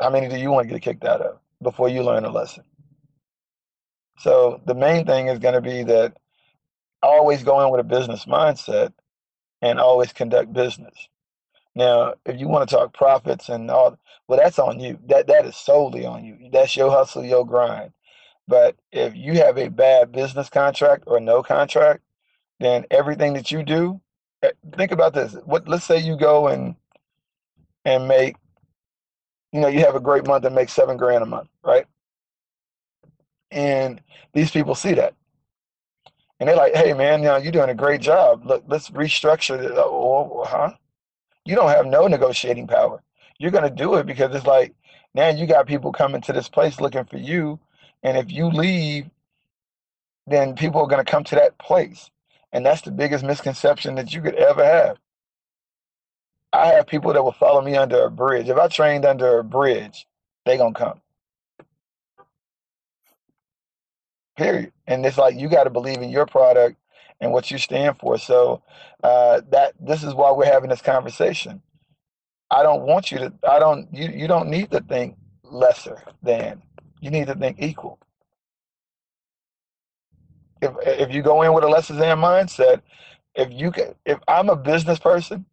[0.00, 2.64] How many do you want to get kicked out of before you learn a lesson?
[4.18, 6.14] So the main thing is going to be that
[7.02, 8.92] always go in with a business mindset
[9.62, 10.94] and always conduct business.
[11.74, 14.98] Now, if you want to talk profits and all, well, that's on you.
[15.06, 16.50] That that is solely on you.
[16.52, 17.92] That's your hustle, your grind.
[18.48, 22.02] But if you have a bad business contract or no contract,
[22.60, 24.00] then everything that you do,
[24.42, 25.34] eh, think about this.
[25.44, 26.74] What let's say you go and
[27.84, 28.36] and make,
[29.52, 31.86] you know, you have a great month and make seven grand a month, right?
[33.50, 34.00] And
[34.32, 35.14] these people see that.
[36.40, 38.46] And they're like, hey, man, you know, you're doing a great job.
[38.46, 39.72] Look, let's restructure.
[39.76, 40.74] Oh, huh?
[41.44, 43.02] You don't have no negotiating power.
[43.38, 44.74] You're going to do it because it's like,
[45.14, 47.58] now you got people coming to this place looking for you.
[48.02, 49.06] And if you leave,
[50.26, 52.10] then people are going to come to that place.
[52.52, 54.98] And that's the biggest misconception that you could ever have.
[56.52, 58.48] I have people that will follow me under a bridge.
[58.48, 60.06] If I trained under a bridge,
[60.46, 61.00] they going to come.
[64.38, 64.72] Period.
[64.86, 66.78] And it's like you got to believe in your product
[67.20, 68.16] and what you stand for.
[68.18, 68.62] So
[69.02, 71.60] uh, that this is why we're having this conversation.
[72.50, 73.32] I don't want you to.
[73.46, 73.92] I don't.
[73.92, 76.62] You you don't need to think lesser than.
[77.00, 77.98] You need to think equal.
[80.62, 82.80] If if you go in with a lesser than mindset,
[83.34, 85.44] if you can, if I'm a business person,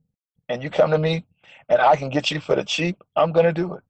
[0.47, 1.25] and you come to me,
[1.67, 3.83] and I can get you for the cheap, I'm gonna do it.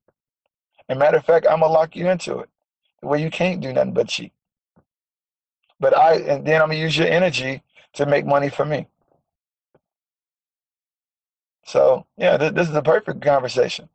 [0.89, 2.49] And matter of fact, I'm gonna lock you into it,
[3.01, 4.34] where you can't do nothing but cheap.
[5.79, 7.63] But I and then I'm gonna use your energy
[7.95, 8.88] to make money for me.
[11.65, 13.89] So yeah, th- this is a perfect conversation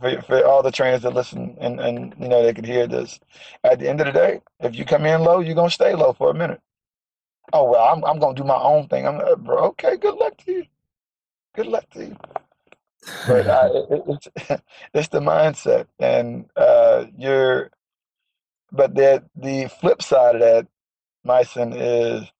[0.00, 3.20] for for all the trainers that listen and and you know they could hear this.
[3.64, 6.12] At the end of the day, if you come in low, you're gonna stay low
[6.14, 6.60] for a minute.
[7.52, 9.06] Oh well, I'm I'm gonna do my own thing.
[9.06, 9.58] I'm uh, bro.
[9.70, 10.66] Okay, good luck to you.
[11.54, 12.16] Good luck to you.
[13.24, 14.28] But uh, it, it's
[14.94, 17.70] it's the mindset, and uh, you're
[18.72, 20.66] but the the flip side of that,
[21.24, 22.30] Myson, is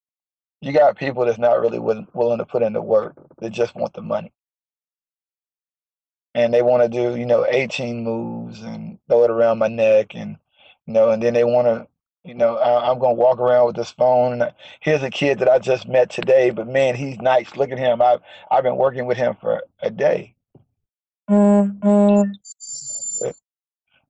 [0.63, 3.15] you got people that's not really willing, willing to put in the work.
[3.39, 4.33] They just want the money.
[6.35, 10.15] And they want to do, you know, 18 moves and throw it around my neck
[10.15, 10.39] and,
[10.87, 11.87] you know, and then they want to,
[12.25, 14.41] you know, I, am to walk around with this phone.
[14.41, 17.55] And here's a kid that I just met today, but man, he's nice.
[17.57, 18.01] Look at him.
[18.01, 20.37] I've, I've been working with him for a day.
[21.29, 22.31] Mm-hmm.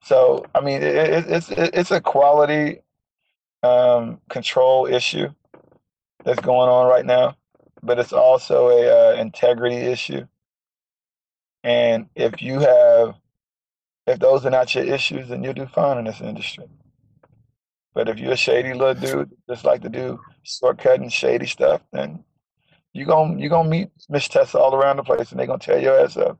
[0.03, 2.83] So I mean, it, it, it's it, it's a quality
[3.63, 5.29] um, control issue
[6.25, 7.37] that's going on right now,
[7.83, 10.27] but it's also a uh, integrity issue.
[11.65, 13.15] And if you have,
[14.07, 16.67] if those are not your issues, then you'll do fine in this industry.
[17.95, 22.25] But if you're a shady little dude, just like to do shortcutting shady stuff, then
[22.93, 25.79] you're gonna you're gonna meet Miss Tessa all around the place, and they're gonna tear
[25.79, 26.39] your ass up.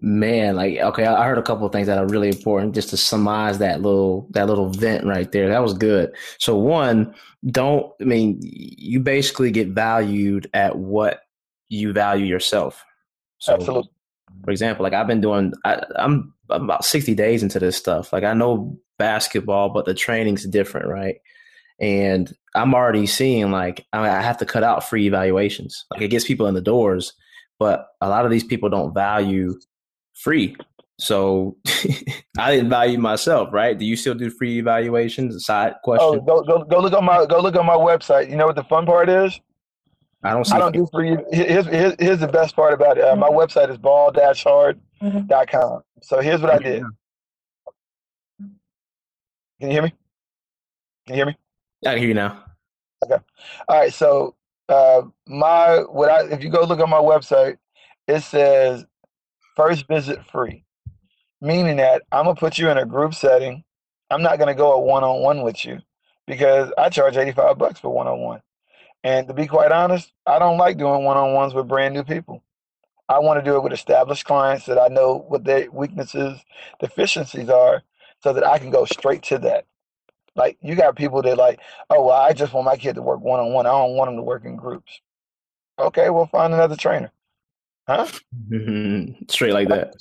[0.00, 2.96] Man, like okay, I heard a couple of things that are really important just to
[2.96, 5.48] surmise that little that little vent right there.
[5.48, 6.14] That was good.
[6.38, 7.14] So one,
[7.46, 11.20] don't I mean you basically get valued at what
[11.68, 12.84] you value yourself.
[13.38, 13.90] So, Absolutely.
[14.44, 18.12] For example, like I've been doing, I, I'm, I'm about sixty days into this stuff.
[18.12, 21.16] Like I know basketball, but the training's different, right?
[21.80, 25.86] And I'm already seeing like I have to cut out free evaluations.
[25.90, 27.14] Like it gets people in the doors
[27.58, 29.54] but a lot of these people don't value
[30.16, 30.56] free.
[30.98, 31.56] So
[32.38, 33.78] I didn't value myself, right?
[33.78, 35.44] Do you still do free evaluations?
[35.44, 36.08] Side oh, question.
[36.08, 38.30] Oh, go, go go look on my go look on my website.
[38.30, 39.38] You know what the fun part is?
[40.24, 40.52] I don't.
[40.52, 41.16] I don't do free.
[41.30, 43.04] Here's, here's, here's the best part about it.
[43.04, 45.82] Uh, my website is ball-hard.com.
[46.02, 46.82] So here's what I did.
[49.60, 49.92] Can you hear me?
[51.06, 51.36] Can you hear me?
[51.86, 52.44] I can hear you now.
[53.04, 53.22] Okay.
[53.68, 53.92] All right.
[53.92, 54.34] So
[54.68, 57.58] uh, my what I if you go look on my website,
[58.08, 58.84] it says
[59.56, 60.64] first visit free,
[61.40, 63.64] meaning that I'm gonna put you in a group setting.
[64.10, 65.80] I'm not gonna go a one on one with you
[66.26, 68.42] because I charge 85 bucks for one on one.
[69.02, 72.04] And to be quite honest, I don't like doing one on ones with brand new
[72.04, 72.42] people.
[73.08, 76.40] I want to do it with established clients that I know what their weaknesses,
[76.80, 77.82] deficiencies are,
[78.22, 79.64] so that I can go straight to that.
[80.34, 83.20] Like you got people that like, oh well, I just want my kid to work
[83.20, 83.66] one on one.
[83.66, 85.00] I don't want them to work in groups.
[85.78, 87.12] Okay, we'll find another trainer.
[87.86, 88.06] Huh?
[88.50, 89.24] Mm-hmm.
[89.28, 89.94] Straight like that.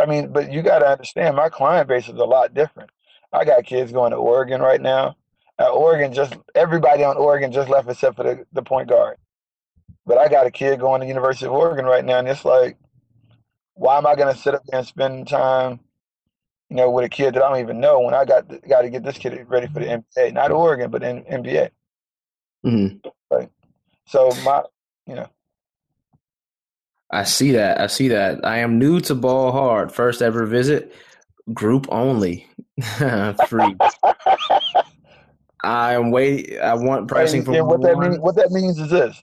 [0.00, 2.90] I mean, but you got to understand, my client base is a lot different.
[3.32, 5.16] I got kids going to Oregon right now.
[5.58, 9.16] At Oregon, just everybody on Oregon just left except for the, the point guard.
[10.06, 12.78] But I got a kid going to University of Oregon right now, and it's like,
[13.74, 15.80] why am I going to sit up there and spend time
[16.70, 18.90] you know, with a kid that I don't even know when I got got to
[18.90, 21.70] get this kid ready for the NBA, not Oregon, but in NBA.
[22.64, 23.08] Mm-hmm.
[23.30, 23.50] Right.
[24.06, 24.62] So my,
[25.06, 25.28] you know.
[27.12, 27.80] I see that.
[27.80, 28.44] I see that.
[28.44, 29.92] I am new to Ball Hard.
[29.92, 30.94] First ever visit,
[31.52, 32.46] group only,
[33.48, 33.76] free.
[35.64, 36.60] I am waiting.
[36.60, 38.18] I want pricing for what that means.
[38.18, 39.22] What that means is this: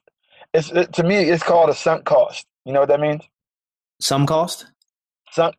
[0.53, 2.45] it's it, to me, it's called a sunk cost.
[2.65, 3.23] You know what that means?
[3.99, 4.67] Some cost.
[5.31, 5.55] Sunk.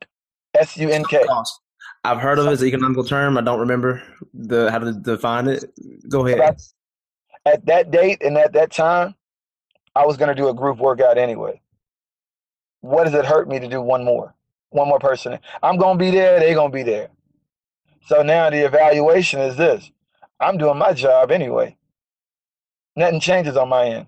[0.55, 1.25] S U N K.
[1.25, 1.61] Cost.
[2.05, 3.37] I've heard of it as an economical term.
[3.37, 5.65] I don't remember the how to define it.
[6.09, 6.57] Go ahead.
[7.45, 9.15] At that date and at that time,
[9.97, 11.61] I was going to do a group workout anyway.
[12.81, 14.35] What does it hurt me to do one more?
[14.71, 15.39] One more person.
[15.63, 16.39] I'm to be there.
[16.39, 17.09] They're to be there.
[18.07, 19.91] So now the evaluation is this.
[20.41, 21.77] I'm doing my job anyway.
[22.97, 24.07] Nothing changes on my end.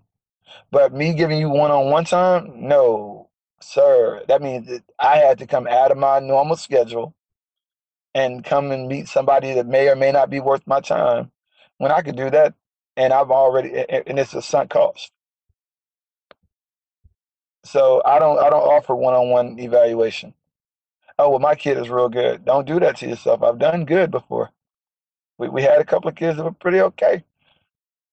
[0.71, 3.29] But me giving you one-on-one time, no,
[3.61, 4.23] sir.
[4.29, 7.15] That means that I had to come out of my normal schedule
[8.15, 11.31] and come and meet somebody that may or may not be worth my time
[11.79, 12.55] when I could do that
[12.97, 15.13] and I've already and it's a sunk cost.
[17.65, 20.35] So I don't I don't offer one-on-one evaluation.
[21.19, 22.45] Oh well, my kid is real good.
[22.45, 23.43] Don't do that to yourself.
[23.43, 24.51] I've done good before.
[25.39, 27.25] We we had a couple of kids that were pretty okay.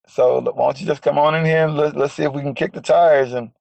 [0.08, 2.42] So why don't you just come on in here and let, let's see if we
[2.42, 3.52] can kick the tires and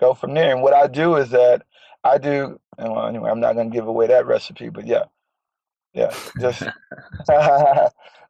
[0.00, 0.52] go from there.
[0.52, 1.62] And what I do is that
[2.04, 2.60] I do.
[2.78, 5.04] Well, anyway, I'm not going to give away that recipe, but yeah,
[5.94, 6.62] yeah, just.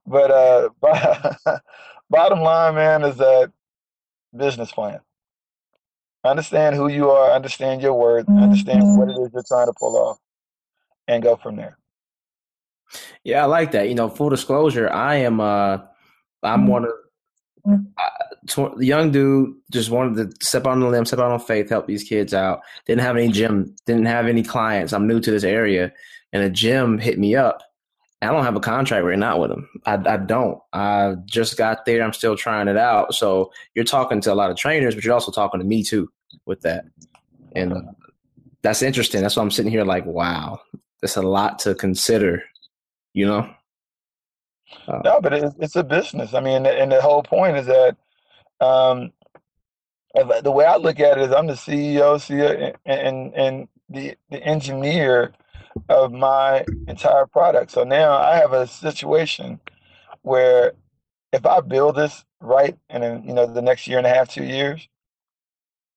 [0.07, 0.69] but uh,
[2.11, 3.53] bottom line, man, is that
[4.37, 5.01] business plan.
[6.25, 7.33] Understand who you are.
[7.33, 8.27] Understand your worth.
[8.27, 8.43] Mm-hmm.
[8.43, 10.19] Understand what it is you're trying to pull off,
[11.09, 11.79] and go from there.
[13.25, 13.89] Yeah, I like that.
[13.89, 15.41] You know, full disclosure, I am.
[15.41, 15.79] uh
[16.43, 16.93] I'm one of
[17.69, 21.69] uh, the young dude just wanted to step on the limb, step out on faith,
[21.69, 22.63] help these kids out.
[22.87, 24.93] Didn't have any gym, didn't have any clients.
[24.93, 25.93] I'm new to this area,
[26.33, 27.63] and a gym hit me up.
[28.23, 29.69] I don't have a contract right now with them.
[29.87, 30.59] I, I don't.
[30.73, 32.03] I just got there.
[32.03, 33.15] I'm still trying it out.
[33.15, 36.11] So you're talking to a lot of trainers, but you're also talking to me too
[36.45, 36.85] with that.
[37.57, 37.75] And
[38.63, 39.23] that's interesting.
[39.23, 40.61] That's why I'm sitting here like, wow,
[41.01, 42.43] that's a lot to consider,
[43.15, 43.51] you know?
[44.87, 46.35] Uh, no, but it's, it's a business.
[46.35, 47.97] I mean, and the whole point is that
[48.61, 49.13] um,
[50.15, 54.43] the way I look at it is I'm the CEO, CEO and, and the, the
[54.45, 55.33] engineer
[55.89, 57.71] of my entire product.
[57.71, 59.61] So now I have a situation
[60.23, 60.73] where
[61.33, 64.29] if I build this right and in you know the next year and a half,
[64.29, 64.89] two years,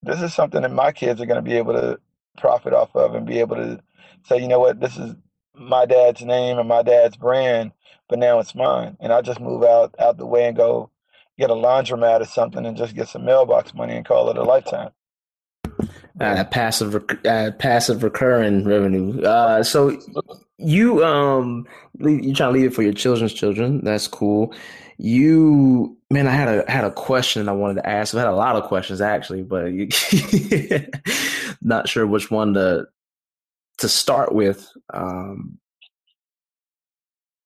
[0.02, 2.00] this is something that my kids are going to be able to
[2.38, 3.82] profit off of and be able to
[4.26, 5.16] say, you know what, this is
[5.56, 7.72] my dad's name and my dad's brand,
[8.10, 10.90] but now it's mine, and I just move out out the way and go
[11.38, 14.44] get a laundromat or something and just get some mailbox money and call it a
[14.44, 14.92] lifetime
[16.20, 16.96] uh, passive
[17.26, 19.22] uh, passive recurring revenue.
[19.22, 19.98] Uh, so
[20.58, 21.68] you um
[22.00, 23.84] you trying to leave it for your children's children.
[23.84, 24.54] That's cool.
[24.98, 28.14] You man, I had a had a question I wanted to ask.
[28.14, 29.90] I had a lot of questions actually, but you,
[31.62, 32.86] not sure which one to
[33.80, 34.70] to start with.
[34.94, 35.58] Um,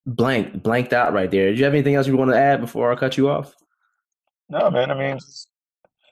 [0.06, 1.52] blank blanked out right there.
[1.52, 3.54] Do you have anything else you want to add before I cut you off?
[4.50, 4.92] No, man.
[4.92, 5.20] I mean,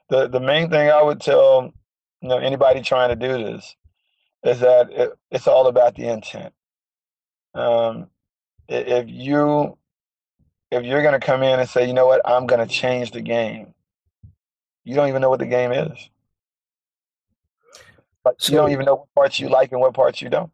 [0.10, 1.74] the the main thing I would tell
[2.22, 3.76] you know anybody trying to do this
[4.44, 6.54] is that it, it's all about the intent.
[7.54, 8.08] Um,
[8.68, 9.78] if you
[10.72, 13.12] if you're going to come in and say, you know what, I'm going to change
[13.12, 13.74] the game,
[14.84, 16.10] you don't even know what the game is.
[18.24, 20.52] Like So you don't even know what parts you like and what parts you don't.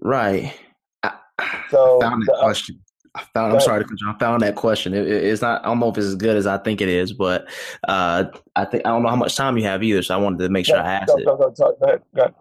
[0.00, 0.54] right.
[1.02, 1.12] I,
[1.70, 2.80] So I found the, uh, question.
[3.14, 3.52] I found.
[3.52, 4.10] I'm sorry to cut you.
[4.10, 4.94] I found that question.
[4.94, 5.62] It, it- it's not.
[5.62, 7.46] I don't know if it's as good as I think it is, but
[7.88, 8.24] uh,
[8.56, 10.02] I think I don't know how much time you have either.
[10.02, 11.24] So I wanted to make sure Go, I asked go, it.
[11.26, 12.02] go, go, talk, go ahead.
[12.14, 12.34] Go ahead.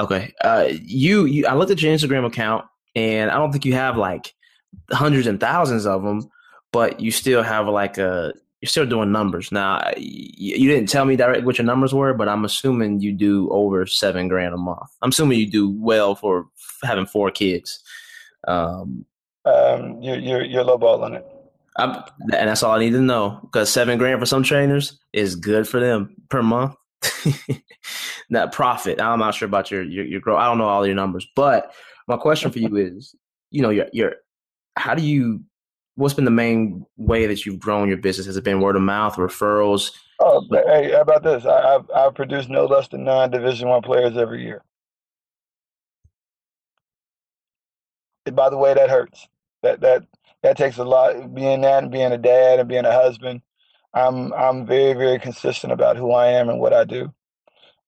[0.00, 0.32] Okay.
[0.44, 1.46] Uh, you, you.
[1.46, 4.34] I looked at your Instagram account, and I don't think you have like
[4.92, 6.28] hundreds and thousands of them,
[6.72, 8.32] but you still have like a.
[8.60, 9.78] You're still doing numbers now.
[9.84, 13.48] y- You didn't tell me directly what your numbers were, but I'm assuming you do
[13.50, 14.90] over seven grand a month.
[15.00, 16.48] I'm assuming you do well for
[16.82, 17.80] having four kids.
[18.48, 19.04] Um,
[19.48, 21.26] Um, you're you're you're lowballing it.
[21.76, 25.36] I'm, and that's all I need to know because seven grand for some trainers is
[25.36, 26.74] good for them per month.
[28.30, 29.00] Not profit.
[29.00, 30.40] I'm not sure about your your, your growth.
[30.40, 31.72] I don't know all your numbers, but
[32.08, 33.14] my question for you is,
[33.50, 34.14] you know, your your
[34.76, 35.42] how do you?
[35.94, 38.26] What's been the main way that you've grown your business?
[38.26, 39.92] Has it been word of mouth, referrals?
[40.20, 41.44] Oh, hey, how about this?
[41.44, 44.62] I, I've I've produced no less than nine Division One players every year.
[48.26, 49.26] And by the way, that hurts.
[49.68, 50.04] That that
[50.42, 51.34] that takes a lot.
[51.34, 53.42] Being that and being a dad and being a husband,
[53.94, 57.14] I'm I'm very very consistent about who I am and what I do.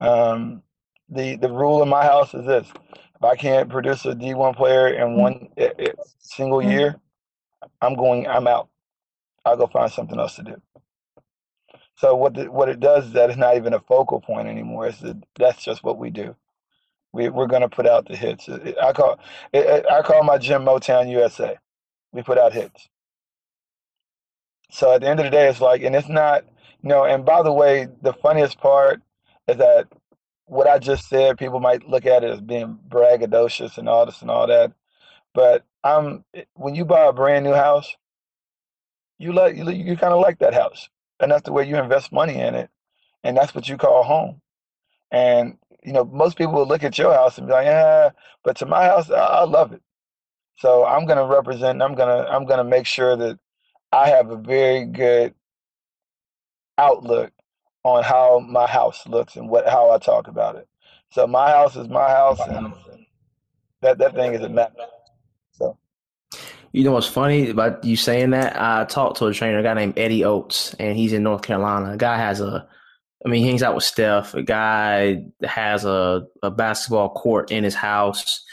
[0.01, 0.63] Um,
[1.11, 4.89] the the rule in my house is this: if I can't produce a D1 player
[4.89, 6.97] in one i- i- single year,
[7.83, 8.27] I'm going.
[8.29, 8.69] I'm out.
[9.45, 10.63] I'll go find something else to do.
[11.97, 14.89] So what the, what it does is that it's not even a focal point anymore.
[14.89, 16.37] It's that that's just what we do.
[17.13, 18.49] We we're gonna put out the hits.
[18.49, 19.21] It- it- I call
[19.53, 21.59] it, it- I call my gym Motown USA.
[22.13, 22.89] We put out hits.
[24.71, 26.45] So at the end of the day, it's like, and it's not,
[26.83, 27.05] you know.
[27.05, 29.03] And by the way, the funniest part
[29.49, 29.89] is that
[30.47, 34.23] what I just said, people might look at it as being braggadocious and all this
[34.23, 34.73] and all that.
[35.35, 37.95] But I'm when you buy a brand new house,
[39.19, 40.89] you like you, you kind of like that house,
[41.21, 42.71] and that's the way you invest money in it,
[43.25, 44.41] and that's what you call home.
[45.11, 48.11] And you know, most people will look at your house and be like, "Yeah,"
[48.45, 49.83] but to my house, I, I love it.
[50.61, 51.81] So I'm gonna represent.
[51.81, 53.39] I'm gonna I'm gonna make sure that
[53.93, 55.35] I have a very good
[56.77, 57.33] outlook
[57.83, 60.69] on how my house looks and what how I talk about it.
[61.13, 62.75] So my house is my house, and
[63.81, 64.71] that that thing is a mess.
[65.53, 65.79] So
[66.73, 68.61] You know what's funny about you saying that?
[68.61, 71.93] I talked to a trainer, a guy named Eddie Oates, and he's in North Carolina.
[71.93, 72.69] A guy has a,
[73.25, 74.35] I mean, he hangs out with Steph.
[74.35, 78.45] A guy has a, a basketball court in his house.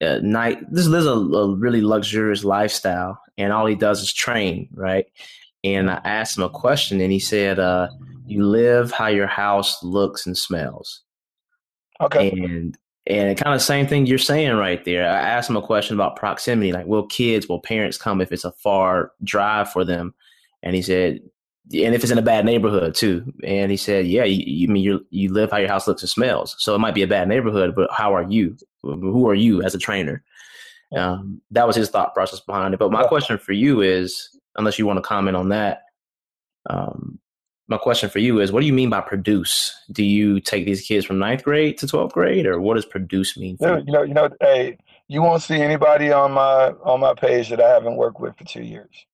[0.00, 4.68] Uh, night, this lives a, a really luxurious lifestyle, and all he does is train,
[4.72, 5.06] right?
[5.62, 7.88] And I asked him a question, and he said, uh,
[8.26, 11.02] "You live how your house looks and smells."
[12.00, 15.04] okay, And and kind of same thing you're saying right there.
[15.04, 18.44] I asked him a question about proximity, like will kids, will parents come if it's
[18.44, 20.14] a far drive for them?
[20.62, 21.20] And he said,
[21.72, 23.32] and if it's in a bad neighborhood too.
[23.44, 26.10] And he said, yeah, you, you mean you you live how your house looks and
[26.10, 26.56] smells.
[26.58, 28.56] So it might be a bad neighborhood, but how are you?
[28.82, 30.22] Who are you as a trainer?
[30.96, 32.78] Um, that was his thought process behind it.
[32.78, 35.82] But my question for you is, unless you want to comment on that,
[36.68, 37.18] um,
[37.68, 39.72] my question for you is, what do you mean by produce?
[39.92, 43.36] Do you take these kids from ninth grade to twelfth grade, or what does produce
[43.36, 44.08] mean for you know, you?
[44.08, 47.60] you know, you know, hey, you won't see anybody on my on my page that
[47.60, 49.06] I haven't worked with for two years.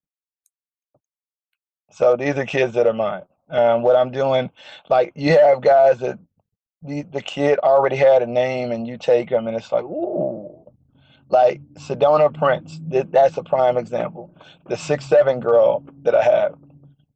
[1.93, 3.23] So these are kids that are mine.
[3.49, 4.51] Um, what I'm doing,
[4.89, 6.19] like you have guys that
[6.87, 10.51] the the kid already had a name, and you take them, and it's like, ooh,
[11.29, 12.81] like Sedona Prince.
[12.89, 14.35] That, that's a prime example.
[14.69, 16.53] The six seven girl that I have.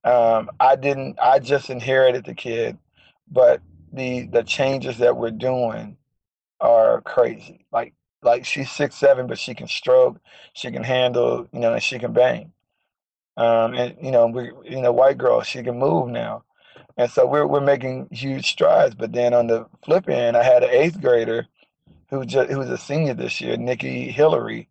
[0.03, 1.19] Um, I didn't.
[1.21, 2.79] I just inherited the kid,
[3.31, 3.61] but
[3.93, 5.97] the the changes that we're doing
[6.61, 7.67] are crazy.
[7.73, 10.19] Like like she's six seven, but she can stroke,
[10.53, 12.53] she can handle, you know, and she can bang.
[13.37, 16.45] Um, and you know, we you know, white girl, she can move now,
[16.97, 18.95] and so we're we're making huge strides.
[18.95, 21.47] But then on the flip end, I had an eighth grader
[22.11, 24.69] who just who's a senior this year, Nikki Hillary,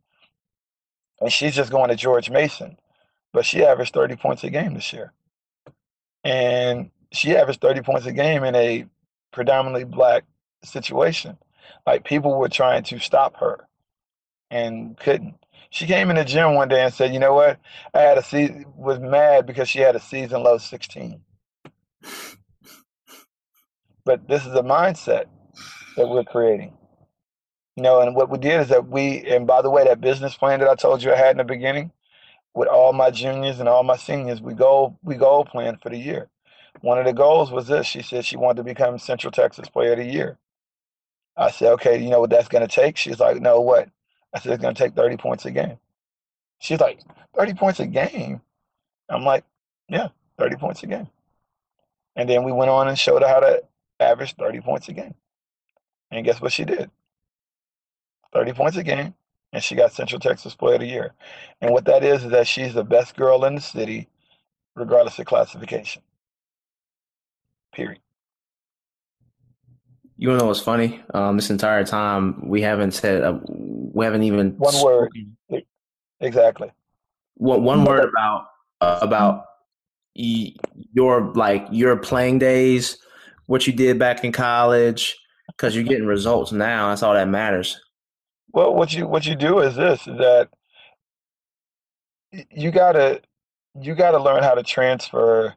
[1.20, 2.78] and she's just going to George Mason,
[3.34, 5.14] but she averaged thirty points a game this year,
[6.24, 8.86] and she averaged thirty points a game in a
[9.32, 10.26] predominantly black
[10.63, 11.38] situation.
[11.86, 13.67] Like people were trying to stop her
[14.52, 15.36] and couldn't.
[15.72, 17.60] She came in the gym one day and said, "You know what?
[17.94, 21.22] I had a season was mad because she had a season low 16."
[24.06, 25.25] But this is a mindset
[25.95, 26.73] that we're creating.
[27.75, 30.35] You know, and what we did is that we and by the way, that business
[30.35, 31.91] plan that I told you I had in the beginning,
[32.54, 35.97] with all my juniors and all my seniors, we go we goal plan for the
[35.97, 36.29] year.
[36.81, 37.87] One of the goals was this.
[37.87, 40.37] She said she wanted to become Central Texas Player of the Year.
[41.35, 42.97] I said, okay, you know what that's going to take?
[42.97, 43.89] She's like, no, what?
[44.33, 45.77] I said, it's going to take 30 points a game.
[46.60, 47.02] She's like,
[47.37, 48.41] 30 points a game?
[49.10, 49.45] I'm like,
[49.87, 51.08] yeah, 30 points a game.
[52.16, 53.64] And then we went on and showed her how to
[54.00, 55.16] average 30 points a game.
[56.12, 56.90] And guess what she did?
[58.34, 59.14] 30 points a game,
[59.54, 61.14] and she got Central Texas Player of the Year.
[61.62, 64.08] And what that is is that she's the best girl in the city,
[64.76, 66.02] regardless of classification.
[67.74, 68.00] Period.
[70.18, 71.02] You know what's funny?
[71.14, 75.10] Um, this entire time we haven't said a, we haven't even one word.
[76.20, 76.72] Exactly.
[77.36, 78.48] One one word about
[78.82, 79.46] uh, about
[80.16, 82.98] your like your playing days,
[83.46, 86.90] what you did back in college, because you're getting results now.
[86.90, 87.80] That's all that matters.
[88.52, 90.50] Well, what you what you do is this: is that
[92.52, 93.22] you gotta
[93.80, 95.56] you gotta learn how to transfer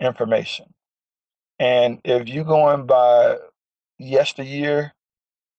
[0.00, 0.66] information.
[1.58, 3.36] And if you're going by
[3.98, 4.92] yesteryear,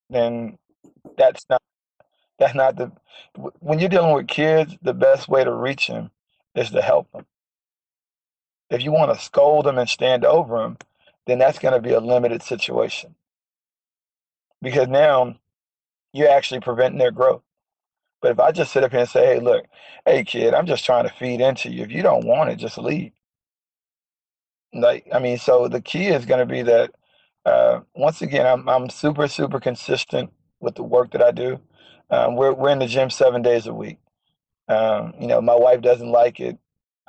[0.10, 0.58] then
[1.18, 1.62] that's not
[2.38, 2.92] that's not the
[3.60, 6.12] when you're dealing with kids, the best way to reach them
[6.56, 7.26] is to help them.
[8.70, 10.78] If you want to scold them and stand over them,
[11.26, 13.16] then that's going to be a limited situation.
[14.62, 15.36] Because now
[16.14, 17.42] you're actually preventing their growth.
[18.22, 19.66] But if I just sit up here and say, hey, look,
[20.06, 21.84] hey, kid, I'm just trying to feed into you.
[21.84, 23.12] If you don't want it, just leave.
[24.74, 26.92] Like, I mean, so the key is going to be that,
[27.46, 31.60] uh, once again, I'm, I'm super, super consistent with the work that I do.
[32.10, 33.98] Um, we're, we're in the gym seven days a week.
[34.68, 36.58] Um, you know, my wife doesn't like it.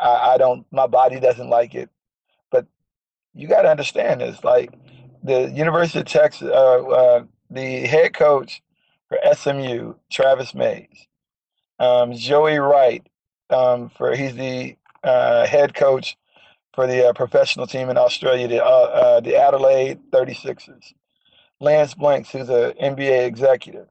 [0.01, 1.91] I, I don't, my body doesn't like it.
[2.51, 2.67] But
[3.35, 4.43] you got to understand this.
[4.43, 4.73] Like,
[5.23, 8.63] the University of Texas, uh, uh, the head coach
[9.09, 11.07] for SMU, Travis Mays.
[11.79, 13.07] Um, Joey Wright,
[13.49, 16.17] um, for he's the uh, head coach
[16.75, 20.93] for the uh, professional team in Australia, the, uh, uh the Adelaide 36ers.
[21.59, 23.87] Lance Blanks, who's an NBA executive.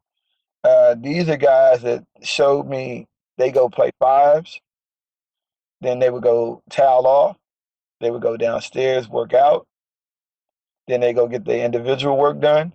[0.97, 3.07] These are guys that showed me
[3.38, 4.60] they go play fives,
[5.82, 7.38] then they would go towel off,
[8.00, 9.68] they would go downstairs, work out,
[10.88, 12.74] then they go get their individual work done,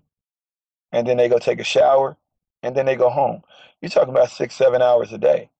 [0.93, 2.17] and then they go take a shower,
[2.63, 3.43] and then they go home.
[3.81, 5.51] You're talking about six, seven hours a day.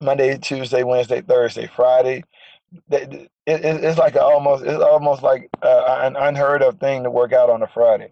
[0.00, 2.24] Monday, Tuesday, Wednesday, Thursday, Friday.
[3.46, 7.62] it's like almost it's almost like uh, an unheard of thing to work out on
[7.62, 8.08] a Friday.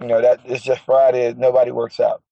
[0.00, 1.32] You know that it's just Friday.
[1.34, 2.22] Nobody works out,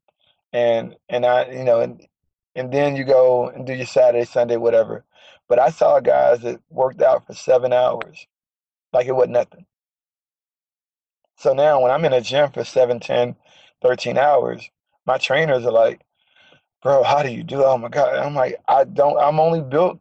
[0.53, 2.07] and and I you know and
[2.55, 5.05] and then you go and do your Saturday, Sunday, whatever.
[5.49, 8.27] But I saw guys that worked out for seven hours,
[8.93, 9.67] like it wasn't nothing.
[11.37, 13.37] So now when I'm in a gym for seven, ten,
[13.83, 14.71] 13 hours,
[15.07, 16.03] my trainers are like,
[16.83, 17.65] bro, how do you do?
[17.65, 18.17] Oh my God.
[18.17, 20.01] I'm like, I don't, I'm only built,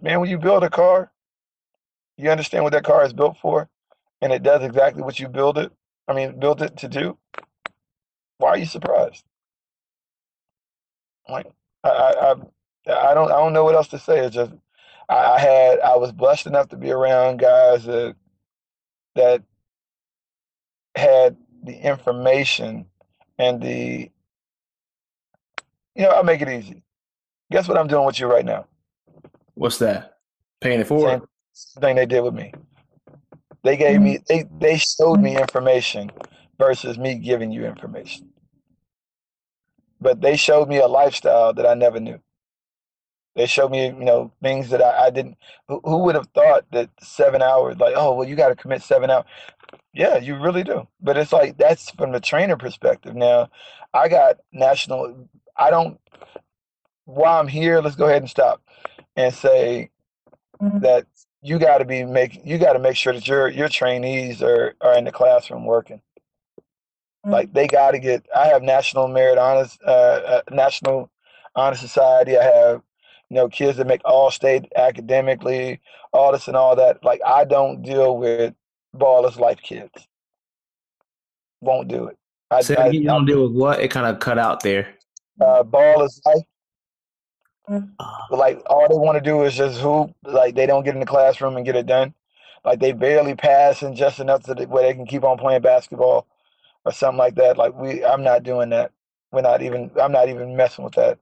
[0.00, 1.10] man, when you build a car,
[2.16, 3.68] you understand what that car is built for,
[4.20, 5.72] and it does exactly what you build it.
[6.08, 7.18] I mean, built it to do.
[8.38, 9.24] Why are you surprised?
[11.28, 11.46] I'm like,
[11.84, 12.30] I, I,
[13.10, 14.20] I, don't, I don't know what else to say.
[14.20, 14.52] It's just,
[15.08, 18.16] I, I had, I was blessed enough to be around guys that,
[19.16, 19.42] that
[20.94, 22.86] had the information
[23.38, 24.10] and the
[25.94, 26.82] you know, I'll make it easy.
[27.50, 28.66] Guess what I'm doing with you right now?
[29.54, 30.18] What's that?
[30.60, 31.22] Paying it forward?
[31.52, 32.52] Same thing they did with me.
[33.62, 34.26] They gave me mm.
[34.26, 36.10] they they showed me information
[36.58, 38.29] versus me giving you information.
[40.00, 42.20] But they showed me a lifestyle that I never knew.
[43.36, 45.36] They showed me, you know, things that I, I didn't.
[45.68, 47.76] Who, who, would have thought that seven hours?
[47.78, 49.26] Like, oh, well, you got to commit seven hours.
[49.92, 50.88] Yeah, you really do.
[51.00, 53.14] But it's like that's from the trainer perspective.
[53.14, 53.50] Now,
[53.94, 55.28] I got national.
[55.56, 56.00] I don't.
[57.04, 58.62] While I'm here, let's go ahead and stop
[59.16, 59.90] and say
[60.60, 60.80] mm-hmm.
[60.80, 61.06] that
[61.42, 64.74] you got to be make you got to make sure that your your trainees are
[64.80, 66.02] are in the classroom working.
[67.24, 67.32] Mm-hmm.
[67.32, 68.26] Like they got to get.
[68.34, 71.10] I have national merit honors, uh, uh, national
[71.54, 72.38] honor society.
[72.38, 72.82] I have
[73.28, 75.80] you know kids that make all state academically,
[76.12, 77.04] all this and all that.
[77.04, 78.54] Like I don't deal with
[78.96, 80.08] ballers life kids.
[81.60, 82.16] Won't do it.
[82.50, 83.80] I, so I, you don't deal with what?
[83.80, 84.94] It kind of cut out there.
[85.38, 86.42] Uh, ballers life.
[87.68, 87.80] Uh,
[88.30, 90.10] like all they want to do is just hoop.
[90.24, 92.14] Like they don't get in the classroom and get it done.
[92.64, 95.60] Like they barely pass and just enough to the, where they can keep on playing
[95.60, 96.26] basketball
[96.84, 97.58] or something like that.
[97.58, 98.92] Like we, I'm not doing that.
[99.32, 99.90] We're not even.
[100.00, 101.18] I'm not even messing with that.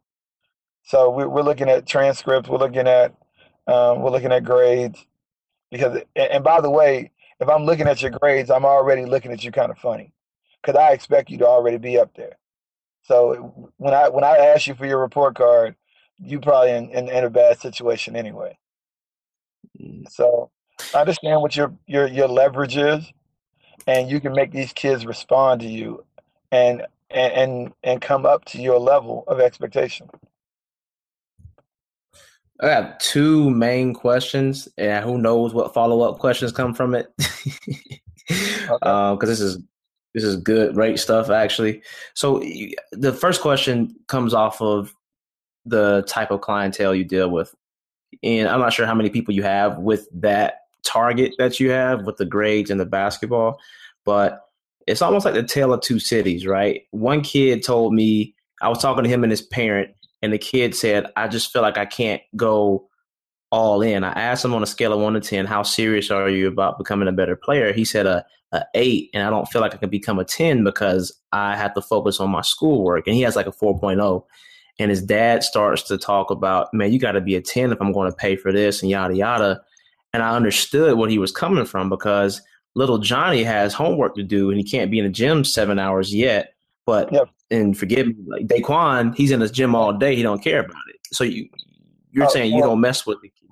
[0.85, 2.49] So we're, we're looking at transcripts.
[2.49, 3.15] We're looking at
[3.67, 5.05] um, we're looking at grades
[5.71, 6.01] because.
[6.17, 9.53] And by the way, if I'm looking at your grades, I'm already looking at you
[9.53, 10.13] kind of funny
[10.63, 12.37] because I expect you to already be up there.
[13.03, 15.77] So when I when I ask you for your report card,
[16.19, 18.59] you probably in, in, in a bad situation anyway.
[19.81, 20.09] Mm.
[20.11, 20.51] So
[20.95, 23.11] understand what your your your leverage is,
[23.89, 26.05] and you can make these kids respond to you,
[26.53, 30.09] and and and come up to your level of expectation.
[32.61, 37.13] I got two main questions, and who knows what follow up questions come from it.
[37.17, 38.01] Because
[38.71, 38.91] okay.
[38.91, 39.59] um, this is
[40.15, 41.83] This is good, great stuff, actually.
[42.15, 42.43] So
[42.93, 44.93] the first question comes off of
[45.65, 47.55] the type of clientele you deal with,
[48.23, 52.05] and I'm not sure how many people you have with that target that you have
[52.05, 53.61] with the grades and the basketball,
[54.09, 54.47] but
[54.87, 56.85] it's almost like the tale of two cities, right?
[56.93, 59.91] One kid told me I was talking to him and his parent,
[60.23, 62.89] and the kid said, "I just feel like I can't go."
[63.51, 64.05] all in.
[64.05, 66.77] I asked him on a scale of one to ten, how serious are you about
[66.77, 67.73] becoming a better player?
[67.73, 70.65] He said a, a eight, and I don't feel like I can become a ten
[70.65, 73.07] because I have to focus on my schoolwork.
[73.07, 74.23] And he has like a 4.0.
[74.79, 77.81] And his dad starts to talk about, man, you got to be a 10 if
[77.81, 79.63] I'm going to pay for this and yada yada.
[80.13, 82.43] And I understood what he was coming from because
[82.75, 86.15] little Johnny has homework to do and he can't be in the gym seven hours
[86.15, 86.55] yet.
[86.87, 87.29] But yep.
[87.51, 90.17] and forgive me, like Daquan, he's in the gym all day.
[90.17, 90.97] He don't care about it.
[91.13, 91.49] So you
[92.13, 93.51] you're oh, saying you don't mess with the kid.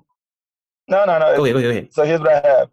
[0.87, 1.35] No, no, no.
[1.35, 1.93] Go ahead, go ahead.
[1.93, 2.69] So here's what I have.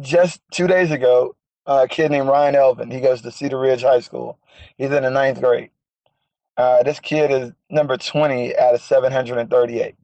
[0.00, 1.34] Just two days ago,
[1.66, 2.90] a kid named Ryan Elvin.
[2.90, 4.38] He goes to Cedar Ridge High School.
[4.76, 5.70] He's in the ninth grade.
[6.56, 9.94] Uh, this kid is number 20 out of 738.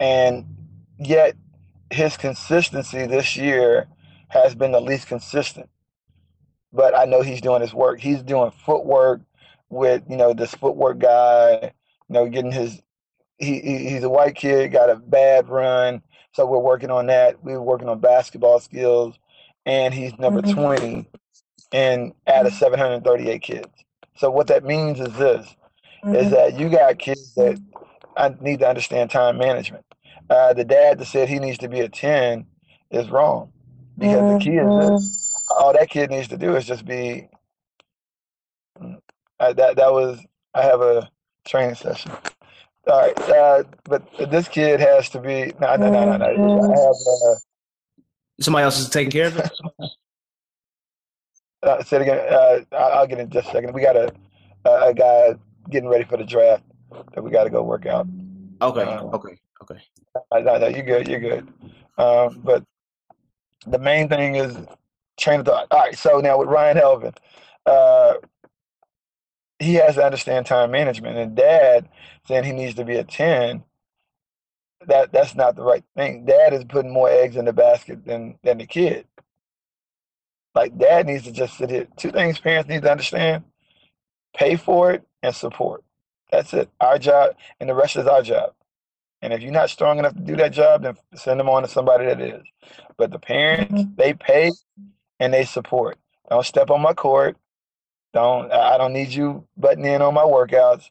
[0.00, 0.44] And
[0.98, 1.36] yet
[1.90, 3.88] his consistency this year
[4.28, 5.68] has been the least consistent.
[6.72, 8.00] But I know he's doing his work.
[8.00, 9.22] He's doing footwork
[9.70, 11.72] with, you know, this footwork guy,
[12.08, 12.82] you know, getting his
[13.38, 16.02] he, he's a white kid, got a bad run.
[16.32, 17.42] So we're working on that.
[17.42, 19.18] We are working on basketball skills.
[19.64, 20.60] And he's number mm-hmm.
[20.60, 21.10] 20
[21.72, 23.68] and out of 738 kids.
[24.16, 25.54] So what that means is this,
[26.04, 26.14] mm-hmm.
[26.14, 27.60] is that you got kids that
[28.16, 29.84] I need to understand time management.
[30.28, 32.46] Uh, the dad that said he needs to be a 10
[32.90, 33.52] is wrong
[33.98, 34.38] because mm-hmm.
[34.38, 35.62] the kid, mm-hmm.
[35.62, 37.28] all that kid needs to do is just be,
[38.80, 40.18] uh, that, that was,
[40.54, 41.08] I have a
[41.44, 42.12] training session.
[42.88, 46.24] All right, uh, but this kid has to be, no, no, no, no, no.
[46.24, 46.70] I mm-hmm.
[46.70, 47.38] have, uh,
[48.40, 49.50] Somebody else is taking care of it?
[51.62, 52.20] Uh, say it again.
[52.30, 53.72] Uh, I'll get in just a second.
[53.72, 54.12] We got a
[54.66, 55.34] a guy
[55.70, 56.64] getting ready for the draft
[57.14, 58.06] that we got to go work out.
[58.62, 58.82] Okay.
[58.82, 59.10] Um,
[59.70, 59.82] okay.
[60.16, 60.44] Okay.
[60.44, 61.08] No, no, you're good.
[61.08, 61.48] You're good.
[61.98, 62.64] Um, but
[63.66, 64.56] the main thing is
[65.18, 65.68] train of thought.
[65.70, 65.98] All right.
[65.98, 67.16] So now with Ryan Helvin,
[67.66, 68.14] uh,
[69.58, 71.18] he has to understand time management.
[71.18, 71.88] And Dad
[72.28, 73.64] saying he needs to be a ten.
[74.86, 76.26] That that's not the right thing.
[76.26, 79.06] Dad is putting more eggs in the basket than than the kid.
[80.54, 81.88] Like dad needs to just sit here.
[81.96, 83.44] Two things parents need to understand:
[84.36, 85.84] pay for it and support.
[86.32, 86.70] That's it.
[86.80, 88.54] Our job, and the rest is our job.
[89.22, 91.68] And if you're not strong enough to do that job, then send them on to
[91.68, 92.42] somebody that is.
[92.96, 93.94] But the parents, mm-hmm.
[93.96, 94.52] they pay
[95.18, 95.98] and they support.
[96.28, 97.36] Don't step on my court.
[98.12, 100.90] Don't I don't need you butting in on my workouts.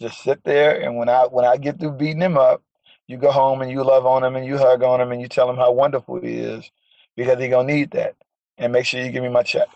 [0.00, 2.62] Just sit there and when I when I get through beating him up,
[3.06, 5.28] you go home and you love on him and you hug on him and you
[5.28, 6.70] tell him how wonderful he is
[7.16, 8.14] because he gonna need that
[8.58, 9.68] and make sure you give me my check.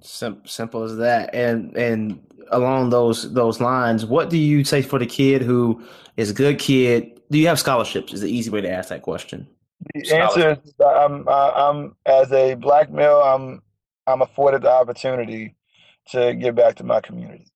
[0.00, 1.34] Sim- simple as that.
[1.34, 2.20] And and
[2.52, 5.82] along those those lines, what do you say for the kid who
[6.16, 7.20] is a good kid?
[7.30, 8.12] Do you have scholarships?
[8.12, 9.46] Is the easy way to ask that question.
[9.94, 13.62] The answer is I'm I'm as a black male, I'm
[14.06, 15.54] I'm afforded the opportunity
[16.10, 17.46] to give back to my community.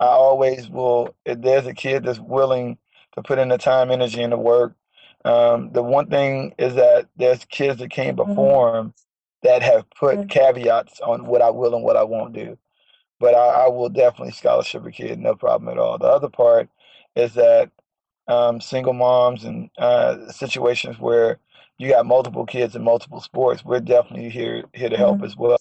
[0.00, 1.14] I always will.
[1.24, 2.78] If there's a kid that's willing
[3.14, 4.76] to put in the time, energy, and the work
[5.24, 8.88] um, the one thing is that there's kids that came before mm-hmm.
[9.42, 10.28] that have put mm-hmm.
[10.28, 12.56] caveats on what I will and what I won't do.
[13.20, 15.98] But I, I, will definitely scholarship a kid, no problem at all.
[15.98, 16.68] The other part
[17.16, 17.70] is that
[18.28, 21.38] um, single moms and uh, situations where
[21.78, 25.24] you got multiple kids in multiple sports, we're definitely here here to help mm-hmm.
[25.24, 25.58] as well.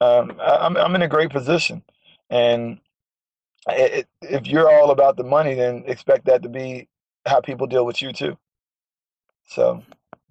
[0.00, 1.82] Um, I, am I'm, I'm in a great position,
[2.30, 2.78] and
[3.68, 6.88] it, if you're all about the money, then expect that to be
[7.26, 8.38] how people deal with you too.
[9.48, 9.82] So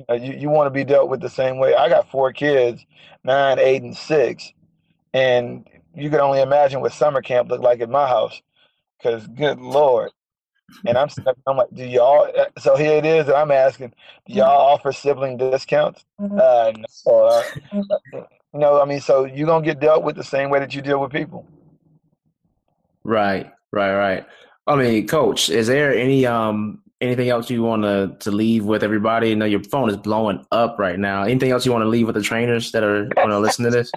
[0.10, 1.76] uh, you, you want to be dealt with the same way.
[1.76, 2.86] I got four kids,
[3.24, 4.52] nine, eight, and six.
[5.14, 5.68] And
[5.98, 8.42] you can only imagine what summer camp looked like at my house.
[8.98, 10.12] Because good Lord.
[10.86, 11.10] And I'm,
[11.48, 12.30] I'm like, do y'all?
[12.38, 13.30] Uh, so here it is.
[13.30, 13.94] I'm asking,
[14.26, 16.04] do y'all offer sibling discounts?
[16.20, 16.38] Mm-hmm.
[16.40, 16.74] Uh,
[17.06, 17.26] no.
[17.26, 18.24] Uh,
[18.54, 20.76] you know, I mean, so you're going to get dealt with the same way that
[20.76, 21.46] you deal with people.
[23.04, 24.26] Right, right, right.
[24.66, 28.84] I mean, coach, is there any um anything else you want to to leave with
[28.84, 29.32] everybody?
[29.32, 31.24] I know your phone is blowing up right now.
[31.24, 33.72] Anything else you want to leave with the trainers that are going to listen to
[33.72, 33.90] this?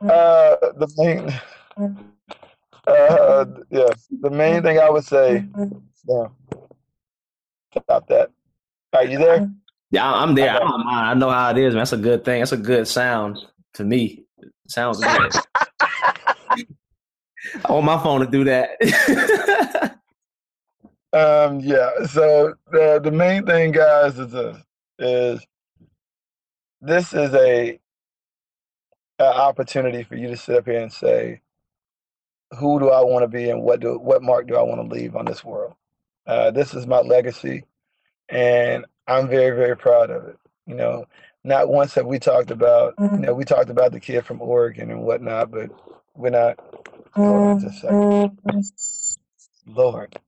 [0.00, 1.28] Uh, the main,
[2.86, 3.88] uh, yeah,
[4.20, 5.44] the main thing I would say,
[6.08, 6.26] yeah,
[7.76, 8.30] stop that.
[8.92, 9.50] Are you there?
[9.90, 10.50] Yeah, I'm there.
[10.54, 11.08] I, don't mind.
[11.08, 11.80] I know how it is, man.
[11.80, 12.40] That's a good thing.
[12.40, 13.38] That's a good sound
[13.74, 14.24] to me.
[14.38, 15.32] It sounds good.
[17.64, 19.96] I want my phone to do that.
[21.12, 21.90] Um, yeah.
[22.06, 24.56] So the the main thing, guys, is this,
[24.98, 25.46] is
[26.82, 27.80] this is a,
[29.18, 31.40] a opportunity for you to sit up here and say,
[32.58, 34.94] who do I want to be and what do what mark do I want to
[34.94, 35.74] leave on this world?
[36.26, 37.64] Uh, this is my legacy,
[38.28, 40.38] and I'm very very proud of it.
[40.66, 41.06] You know,
[41.44, 43.38] not once have we talked about you know mm-hmm.
[43.38, 45.70] we talked about the kid from Oregon and whatnot, but
[46.14, 46.58] we're not.
[47.12, 48.38] Hold on just a second.
[48.46, 49.74] Mm-hmm.
[49.74, 50.18] Lord,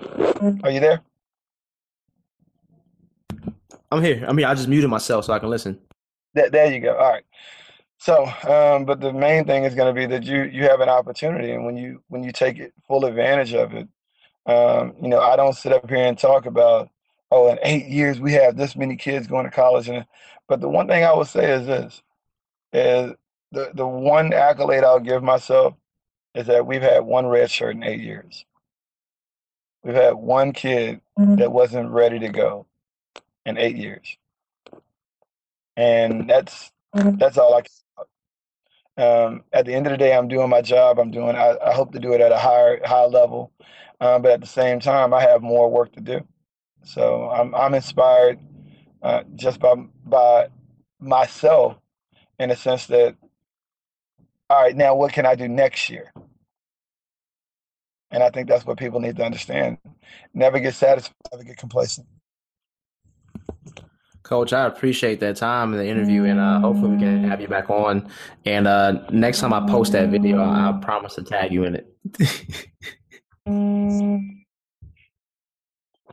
[0.00, 0.64] mm-hmm.
[0.64, 1.02] are you there?
[3.90, 4.24] I'm here.
[4.26, 4.46] I'm here.
[4.46, 5.78] I just muted myself so I can listen.
[6.34, 6.96] There, there you go.
[6.96, 7.24] All right.
[7.98, 10.88] So, um, but the main thing is going to be that you you have an
[10.88, 13.88] opportunity, and when you when you take it full advantage of it,
[14.46, 16.90] um, you know, I don't sit up here and talk about,
[17.30, 20.04] oh, in eight years we have this many kids going to college, and
[20.48, 22.02] but the one thing I will say is this:
[22.72, 23.12] is
[23.52, 25.74] the the one accolade I'll give myself
[26.34, 28.44] is that we've had one red shirt in eight years.
[29.82, 32.66] We've had one kid that wasn't ready to go
[33.46, 34.16] in eight years,
[35.76, 36.72] and that's
[37.18, 37.62] that's all I.
[37.62, 37.70] Can
[38.96, 40.98] um, at the end of the day, I'm doing my job.
[41.00, 41.36] I'm doing.
[41.36, 43.52] I, I hope to do it at a higher high level,
[44.00, 46.20] um, but at the same time, I have more work to do.
[46.84, 48.38] So I'm I'm inspired
[49.02, 49.74] uh, just by
[50.04, 50.48] by
[51.00, 51.76] myself
[52.38, 53.16] in the sense that
[54.50, 56.12] all right, now what can I do next year?
[58.10, 59.78] And I think that's what people need to understand.
[60.34, 62.06] Never get satisfied, never get complacent.
[64.24, 67.48] Coach, I appreciate that time in the interview, and uh, hopefully we can have you
[67.48, 68.10] back on.
[68.46, 71.76] And uh, next time I post that video, I, I promise to tag you in
[71.76, 71.94] it.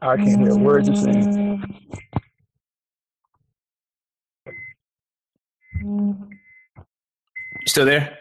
[0.01, 1.63] I can't hear a word you're saying.
[5.81, 8.17] You still there?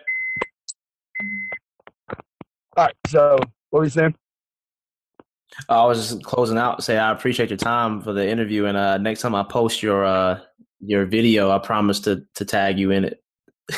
[2.76, 2.94] All right.
[3.08, 4.14] So, what were you saying?
[5.68, 6.82] I was just closing out.
[6.82, 10.04] Say I appreciate your time for the interview, and uh, next time I post your
[10.04, 10.40] uh,
[10.80, 13.22] your video, I promise to to tag you in it.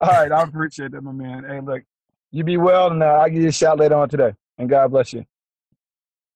[0.00, 1.44] All right, I appreciate that, my man.
[1.48, 1.82] Hey, look,
[2.30, 4.34] you be well, and uh, I'll give you a shout later on today.
[4.58, 5.24] And God bless you.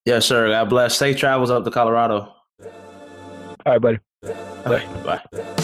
[0.05, 0.49] Yes, sir.
[0.49, 0.97] God bless.
[0.97, 2.33] Safe travels up to Colorado.
[2.63, 2.69] All
[3.67, 3.99] right, buddy.
[4.23, 4.87] Bye.
[5.05, 5.55] Bye.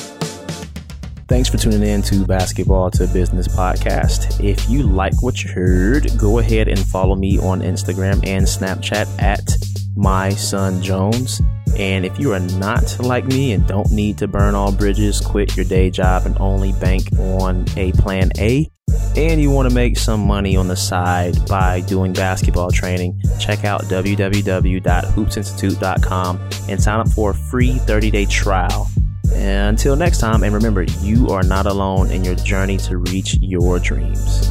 [1.34, 4.40] Thanks for tuning in to Basketball to Business podcast.
[4.40, 9.20] If you like what you heard, go ahead and follow me on Instagram and Snapchat
[9.20, 9.56] at
[9.96, 11.42] my son Jones.
[11.76, 15.56] And if you are not like me and don't need to burn all bridges, quit
[15.56, 18.70] your day job, and only bank on a plan A,
[19.16, 23.64] and you want to make some money on the side by doing basketball training, check
[23.64, 28.88] out www.hoopsinstitute.com and sign up for a free 30 day trial.
[29.32, 33.38] And until next time, and remember, you are not alone in your journey to reach
[33.40, 34.50] your dreams.